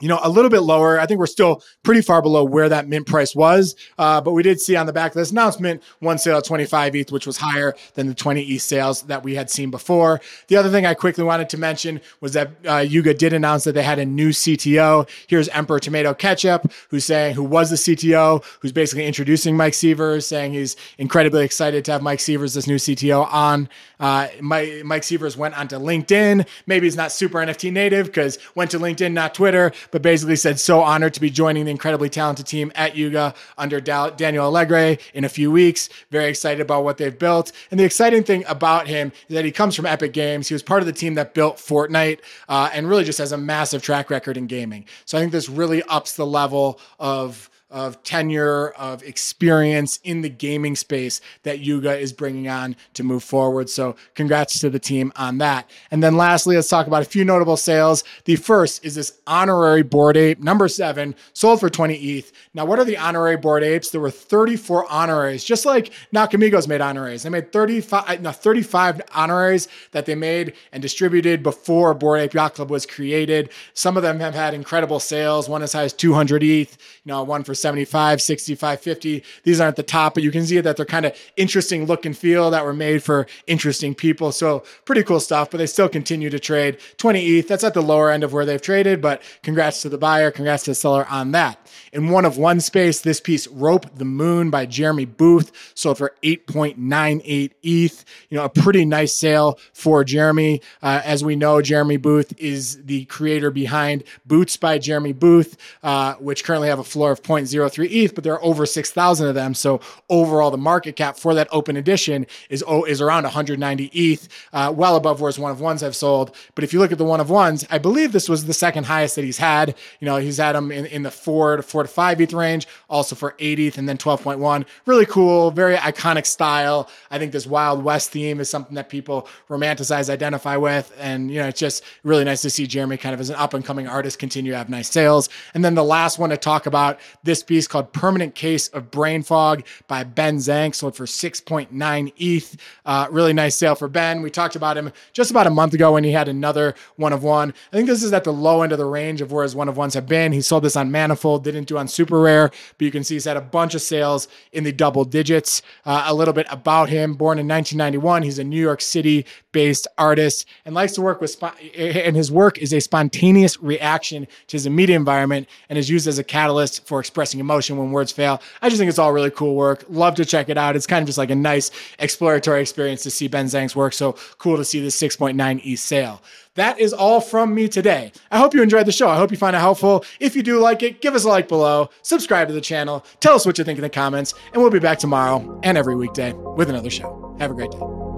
you 0.00 0.08
know, 0.08 0.18
a 0.22 0.30
little 0.30 0.50
bit 0.50 0.60
lower. 0.60 0.98
I 0.98 1.06
think 1.06 1.20
we're 1.20 1.26
still 1.26 1.62
pretty 1.82 2.00
far 2.00 2.22
below 2.22 2.42
where 2.42 2.68
that 2.68 2.88
mint 2.88 3.06
price 3.06 3.34
was. 3.34 3.76
Uh, 3.98 4.20
but 4.20 4.32
we 4.32 4.42
did 4.42 4.60
see 4.60 4.76
on 4.76 4.86
the 4.86 4.92
back 4.92 5.12
of 5.12 5.16
this 5.16 5.30
announcement 5.30 5.82
one 6.00 6.18
sale 6.18 6.38
at 6.38 6.44
25 6.44 6.96
ETH, 6.96 7.12
which 7.12 7.26
was 7.26 7.36
higher 7.36 7.74
than 7.94 8.06
the 8.06 8.14
20 8.14 8.42
ETH 8.42 8.62
sales 8.62 9.02
that 9.02 9.22
we 9.22 9.34
had 9.34 9.50
seen 9.50 9.70
before. 9.70 10.20
The 10.48 10.56
other 10.56 10.70
thing 10.70 10.86
I 10.86 10.94
quickly 10.94 11.24
wanted 11.24 11.48
to 11.50 11.58
mention 11.58 12.00
was 12.20 12.32
that 12.32 12.50
uh, 12.66 12.78
Yuga 12.78 13.14
did 13.14 13.32
announce 13.32 13.64
that 13.64 13.72
they 13.72 13.82
had 13.82 13.98
a 13.98 14.06
new 14.06 14.30
CTO. 14.30 15.08
Here's 15.26 15.48
Emperor 15.50 15.78
Tomato 15.78 16.14
Ketchup, 16.14 16.70
who's 16.88 17.04
saying, 17.04 17.34
who 17.34 17.44
was 17.44 17.70
the 17.70 17.76
CTO, 17.76 18.42
who's 18.60 18.72
basically 18.72 19.06
introducing 19.06 19.56
Mike 19.56 19.74
Sievers, 19.74 20.26
saying 20.26 20.54
he's 20.54 20.76
incredibly 20.98 21.44
excited 21.44 21.84
to 21.84 21.92
have 21.92 22.02
Mike 22.02 22.20
Sievers, 22.20 22.54
this 22.54 22.66
new 22.66 22.76
CTO, 22.76 23.30
on. 23.30 23.68
Uh, 23.98 24.28
Mike, 24.40 24.84
Mike 24.84 25.04
Sievers 25.04 25.36
went 25.36 25.58
onto 25.58 25.76
LinkedIn. 25.76 26.46
Maybe 26.66 26.86
he's 26.86 26.96
not 26.96 27.12
super 27.12 27.38
NFT 27.38 27.70
native 27.70 28.06
because 28.06 28.38
went 28.54 28.70
to 28.70 28.78
LinkedIn, 28.78 29.12
not 29.12 29.34
Twitter 29.34 29.72
but 29.90 30.02
basically 30.02 30.36
said, 30.36 30.58
so 30.60 30.80
honored 30.80 31.14
to 31.14 31.20
be 31.20 31.30
joining 31.30 31.64
the 31.64 31.70
incredibly 31.70 32.08
talented 32.08 32.46
team 32.46 32.72
at 32.74 32.96
Yuga 32.96 33.34
under 33.58 33.80
Daniel 33.80 34.46
Alegre 34.46 34.98
in 35.14 35.24
a 35.24 35.28
few 35.28 35.50
weeks. 35.50 35.88
Very 36.10 36.28
excited 36.28 36.60
about 36.60 36.84
what 36.84 36.96
they've 36.98 37.18
built. 37.18 37.52
And 37.70 37.78
the 37.78 37.84
exciting 37.84 38.22
thing 38.22 38.44
about 38.48 38.86
him 38.86 39.12
is 39.28 39.34
that 39.34 39.44
he 39.44 39.52
comes 39.52 39.74
from 39.74 39.86
Epic 39.86 40.12
Games. 40.12 40.48
He 40.48 40.54
was 40.54 40.62
part 40.62 40.80
of 40.80 40.86
the 40.86 40.92
team 40.92 41.14
that 41.14 41.34
built 41.34 41.56
Fortnite 41.56 42.20
uh, 42.48 42.70
and 42.72 42.88
really 42.88 43.04
just 43.04 43.18
has 43.18 43.32
a 43.32 43.38
massive 43.38 43.82
track 43.82 44.10
record 44.10 44.36
in 44.36 44.46
gaming. 44.46 44.86
So 45.04 45.18
I 45.18 45.20
think 45.20 45.32
this 45.32 45.48
really 45.48 45.82
ups 45.84 46.16
the 46.16 46.26
level 46.26 46.80
of 46.98 47.49
of 47.70 48.02
tenure, 48.02 48.70
of 48.70 49.02
experience 49.02 50.00
in 50.04 50.22
the 50.22 50.28
gaming 50.28 50.76
space 50.76 51.20
that 51.42 51.60
Yuga 51.60 51.96
is 51.98 52.12
bringing 52.12 52.48
on 52.48 52.76
to 52.94 53.02
move 53.02 53.22
forward. 53.22 53.68
So, 53.70 53.96
congrats 54.14 54.60
to 54.60 54.70
the 54.70 54.78
team 54.78 55.12
on 55.16 55.38
that. 55.38 55.70
And 55.90 56.02
then, 56.02 56.16
lastly, 56.16 56.56
let's 56.56 56.68
talk 56.68 56.86
about 56.86 57.02
a 57.02 57.06
few 57.06 57.24
notable 57.24 57.56
sales. 57.56 58.04
The 58.24 58.36
first 58.36 58.84
is 58.84 58.94
this 58.94 59.20
honorary 59.26 59.82
Bored 59.82 60.16
Ape, 60.16 60.40
number 60.40 60.68
seven, 60.68 61.14
sold 61.32 61.60
for 61.60 61.70
20 61.70 61.94
ETH. 61.94 62.32
Now, 62.54 62.64
what 62.64 62.78
are 62.78 62.84
the 62.84 62.98
honorary 62.98 63.36
Bored 63.36 63.62
Apes? 63.62 63.90
There 63.90 64.00
were 64.00 64.10
34 64.10 64.90
honoraries, 64.90 65.44
just 65.44 65.64
like 65.64 65.92
Nakamigos 66.14 66.66
made 66.68 66.80
honoraries. 66.80 67.22
They 67.22 67.30
made 67.30 67.52
35, 67.52 68.04
uh, 68.08 68.16
no, 68.20 68.32
35 68.32 69.00
honoraries 69.14 69.68
that 69.92 70.06
they 70.06 70.14
made 70.14 70.54
and 70.72 70.82
distributed 70.82 71.42
before 71.42 71.94
Bored 71.94 72.20
Ape 72.20 72.34
Yacht 72.34 72.54
Club 72.54 72.70
was 72.70 72.86
created. 72.86 73.50
Some 73.74 73.96
of 73.96 74.02
them 74.02 74.20
have 74.20 74.34
had 74.34 74.54
incredible 74.54 75.00
sales, 75.00 75.48
one 75.48 75.62
as 75.62 75.72
high 75.72 75.84
as 75.84 75.92
200 75.92 76.42
ETH, 76.42 76.78
you 77.04 77.12
know, 77.12 77.22
one 77.22 77.44
for 77.44 77.54
75, 77.60 78.22
65, 78.22 78.80
50. 78.80 79.22
These 79.44 79.60
aren't 79.60 79.76
the 79.76 79.82
top, 79.82 80.14
but 80.14 80.22
you 80.22 80.30
can 80.30 80.46
see 80.46 80.60
that 80.60 80.76
they're 80.76 80.86
kind 80.86 81.06
of 81.06 81.16
interesting 81.36 81.86
look 81.86 82.06
and 82.06 82.16
feel 82.16 82.50
that 82.50 82.64
were 82.64 82.72
made 82.74 83.02
for 83.02 83.26
interesting 83.46 83.94
people. 83.94 84.32
So 84.32 84.64
pretty 84.84 85.02
cool 85.02 85.20
stuff, 85.20 85.50
but 85.50 85.58
they 85.58 85.66
still 85.66 85.88
continue 85.88 86.30
to 86.30 86.38
trade 86.38 86.78
20 86.96 87.24
ETH. 87.24 87.48
That's 87.48 87.64
at 87.64 87.74
the 87.74 87.82
lower 87.82 88.10
end 88.10 88.24
of 88.24 88.32
where 88.32 88.44
they've 88.44 88.60
traded, 88.60 89.00
but 89.00 89.22
congrats 89.42 89.82
to 89.82 89.88
the 89.88 89.98
buyer, 89.98 90.30
congrats 90.30 90.64
to 90.64 90.70
the 90.72 90.74
seller 90.74 91.06
on 91.10 91.32
that. 91.32 91.59
In 91.92 92.10
one 92.10 92.24
of 92.24 92.38
one 92.38 92.60
space, 92.60 93.00
this 93.00 93.20
piece, 93.20 93.48
Rope 93.48 93.96
the 93.96 94.04
Moon 94.04 94.48
by 94.48 94.64
Jeremy 94.64 95.06
Booth, 95.06 95.72
sold 95.74 95.98
for 95.98 96.14
8.98 96.22 97.50
ETH. 97.62 98.04
You 98.28 98.38
know, 98.38 98.44
a 98.44 98.48
pretty 98.48 98.84
nice 98.84 99.12
sale 99.12 99.58
for 99.72 100.04
Jeremy. 100.04 100.62
Uh, 100.82 101.02
as 101.04 101.24
we 101.24 101.34
know, 101.34 101.60
Jeremy 101.60 101.96
Booth 101.96 102.32
is 102.38 102.84
the 102.84 103.06
creator 103.06 103.50
behind 103.50 104.04
Boots 104.24 104.56
by 104.56 104.78
Jeremy 104.78 105.12
Booth, 105.12 105.56
uh, 105.82 106.14
which 106.14 106.44
currently 106.44 106.68
have 106.68 106.78
a 106.78 106.84
floor 106.84 107.10
of 107.10 107.22
0.03 107.24 107.90
ETH, 107.90 108.14
but 108.14 108.22
there 108.22 108.34
are 108.34 108.44
over 108.44 108.66
6,000 108.66 109.26
of 109.26 109.34
them. 109.34 109.52
So 109.52 109.80
overall, 110.08 110.52
the 110.52 110.58
market 110.58 110.94
cap 110.94 111.16
for 111.16 111.34
that 111.34 111.48
open 111.50 111.76
edition 111.76 112.26
is, 112.50 112.62
oh, 112.68 112.84
is 112.84 113.00
around 113.00 113.24
190 113.24 113.86
ETH, 113.86 114.28
uh, 114.52 114.72
well 114.76 114.94
above 114.94 115.20
where 115.20 115.28
his 115.28 115.40
one 115.40 115.50
of 115.50 115.60
ones 115.60 115.80
have 115.80 115.96
sold. 115.96 116.36
But 116.54 116.62
if 116.62 116.72
you 116.72 116.78
look 116.78 116.92
at 116.92 116.98
the 116.98 117.04
one 117.04 117.18
of 117.18 117.30
ones, 117.30 117.66
I 117.68 117.78
believe 117.78 118.12
this 118.12 118.28
was 118.28 118.44
the 118.44 118.54
second 118.54 118.84
highest 118.84 119.16
that 119.16 119.24
he's 119.24 119.38
had. 119.38 119.74
You 119.98 120.06
know, 120.06 120.18
he's 120.18 120.36
had 120.36 120.54
them 120.54 120.70
in, 120.70 120.86
in 120.86 121.02
the 121.02 121.10
four 121.10 121.56
to 121.56 121.62
four 121.64 121.79
to 121.82 121.88
five 121.88 122.20
ETH 122.20 122.32
range, 122.32 122.66
also 122.88 123.14
for 123.14 123.34
eight 123.38 123.58
ETH, 123.58 123.78
and 123.78 123.88
then 123.88 123.98
12.1. 123.98 124.66
Really 124.86 125.06
cool, 125.06 125.50
very 125.50 125.76
iconic 125.76 126.26
style. 126.26 126.88
I 127.10 127.18
think 127.18 127.32
this 127.32 127.46
Wild 127.46 127.84
West 127.84 128.10
theme 128.10 128.40
is 128.40 128.48
something 128.50 128.74
that 128.74 128.88
people 128.88 129.28
romanticize, 129.48 130.10
identify 130.10 130.56
with. 130.56 130.92
And, 130.98 131.30
you 131.30 131.40
know, 131.40 131.48
it's 131.48 131.60
just 131.60 131.84
really 132.04 132.24
nice 132.24 132.42
to 132.42 132.50
see 132.50 132.66
Jeremy 132.66 132.96
kind 132.96 133.14
of 133.14 133.20
as 133.20 133.30
an 133.30 133.36
up 133.36 133.54
and 133.54 133.64
coming 133.64 133.86
artist 133.86 134.18
continue 134.18 134.52
to 134.52 134.58
have 134.58 134.68
nice 134.68 134.90
sales. 134.90 135.28
And 135.54 135.64
then 135.64 135.74
the 135.74 135.84
last 135.84 136.18
one 136.18 136.30
to 136.30 136.36
talk 136.36 136.66
about 136.66 137.00
this 137.22 137.42
piece 137.42 137.66
called 137.66 137.92
Permanent 137.92 138.34
Case 138.34 138.68
of 138.68 138.90
Brain 138.90 139.22
Fog 139.22 139.64
by 139.88 140.04
Ben 140.04 140.40
Zank, 140.40 140.74
sold 140.74 140.96
for 140.96 141.06
6.9 141.06 142.12
ETH. 142.16 142.56
Uh, 142.84 143.06
really 143.10 143.32
nice 143.32 143.56
sale 143.56 143.74
for 143.74 143.88
Ben. 143.88 144.22
We 144.22 144.30
talked 144.30 144.56
about 144.56 144.76
him 144.76 144.92
just 145.12 145.30
about 145.30 145.46
a 145.46 145.50
month 145.50 145.74
ago 145.74 145.92
when 145.92 146.04
he 146.04 146.12
had 146.12 146.28
another 146.28 146.74
one 146.96 147.12
of 147.12 147.22
one. 147.22 147.54
I 147.72 147.76
think 147.76 147.88
this 147.88 148.02
is 148.02 148.12
at 148.12 148.24
the 148.24 148.32
low 148.32 148.62
end 148.62 148.72
of 148.72 148.78
the 148.78 148.84
range 148.84 149.20
of 149.20 149.32
where 149.32 149.42
his 149.42 149.54
one 149.54 149.68
of 149.68 149.76
ones 149.76 149.94
have 149.94 150.06
been. 150.06 150.32
He 150.32 150.40
sold 150.40 150.64
this 150.64 150.76
on 150.76 150.90
Manifold, 150.90 151.44
didn't 151.44 151.66
on 151.78 151.86
SuperRare, 151.86 152.50
but 152.50 152.84
you 152.84 152.90
can 152.90 153.04
see 153.04 153.14
he's 153.14 153.24
had 153.24 153.36
a 153.36 153.40
bunch 153.40 153.74
of 153.74 153.82
sales 153.82 154.28
in 154.52 154.64
the 154.64 154.72
double 154.72 155.04
digits. 155.04 155.62
Uh, 155.84 156.04
a 156.06 156.14
little 156.14 156.34
bit 156.34 156.46
about 156.50 156.88
him 156.88 157.14
born 157.14 157.38
in 157.38 157.48
1991, 157.48 158.22
he's 158.22 158.38
a 158.38 158.44
New 158.44 158.60
York 158.60 158.80
City 158.80 159.26
based 159.52 159.86
artist 159.98 160.46
and 160.64 160.74
likes 160.74 160.92
to 160.92 161.00
work 161.00 161.20
with, 161.20 161.30
sp- 161.34 161.58
and 161.76 162.14
his 162.16 162.30
work 162.30 162.58
is 162.58 162.72
a 162.72 162.80
spontaneous 162.80 163.60
reaction 163.60 164.26
to 164.46 164.52
his 164.52 164.66
immediate 164.66 164.96
environment 164.96 165.48
and 165.68 165.78
is 165.78 165.90
used 165.90 166.06
as 166.06 166.18
a 166.18 166.24
catalyst 166.24 166.86
for 166.86 167.00
expressing 167.00 167.40
emotion 167.40 167.76
when 167.76 167.90
words 167.90 168.12
fail. 168.12 168.40
I 168.62 168.68
just 168.68 168.78
think 168.78 168.88
it's 168.88 168.98
all 168.98 169.12
really 169.12 169.30
cool 169.30 169.54
work. 169.54 169.84
Love 169.88 170.14
to 170.16 170.24
check 170.24 170.48
it 170.48 170.58
out. 170.58 170.76
It's 170.76 170.86
kind 170.86 171.02
of 171.02 171.06
just 171.06 171.18
like 171.18 171.30
a 171.30 171.34
nice 171.34 171.70
exploratory 171.98 172.60
experience 172.60 173.02
to 173.02 173.10
see 173.10 173.28
Ben 173.28 173.46
Zank's 173.46 173.74
work. 173.74 173.92
So 173.92 174.16
cool 174.38 174.56
to 174.56 174.64
see 174.64 174.80
this 174.80 175.00
6.9 175.00 175.60
E 175.62 175.76
sale. 175.76 176.22
That 176.56 176.80
is 176.80 176.92
all 176.92 177.20
from 177.20 177.54
me 177.54 177.68
today. 177.68 178.12
I 178.30 178.38
hope 178.38 178.54
you 178.54 178.62
enjoyed 178.62 178.86
the 178.86 178.92
show. 178.92 179.08
I 179.08 179.16
hope 179.16 179.30
you 179.30 179.36
find 179.36 179.54
it 179.54 179.60
helpful. 179.60 180.04
If 180.18 180.34
you 180.34 180.42
do 180.42 180.58
like 180.58 180.82
it, 180.82 181.00
give 181.00 181.14
us 181.14 181.24
a 181.24 181.28
like 181.28 181.48
below, 181.48 181.90
subscribe 182.02 182.48
to 182.48 182.54
the 182.54 182.60
channel, 182.60 183.04
tell 183.20 183.34
us 183.34 183.46
what 183.46 183.56
you 183.58 183.64
think 183.64 183.78
in 183.78 183.82
the 183.82 183.90
comments, 183.90 184.34
and 184.52 184.60
we'll 184.60 184.70
be 184.70 184.80
back 184.80 184.98
tomorrow 184.98 185.60
and 185.62 185.78
every 185.78 185.94
weekday 185.94 186.32
with 186.32 186.68
another 186.68 186.90
show. 186.90 187.36
Have 187.38 187.52
a 187.52 187.54
great 187.54 187.70
day. 187.70 188.09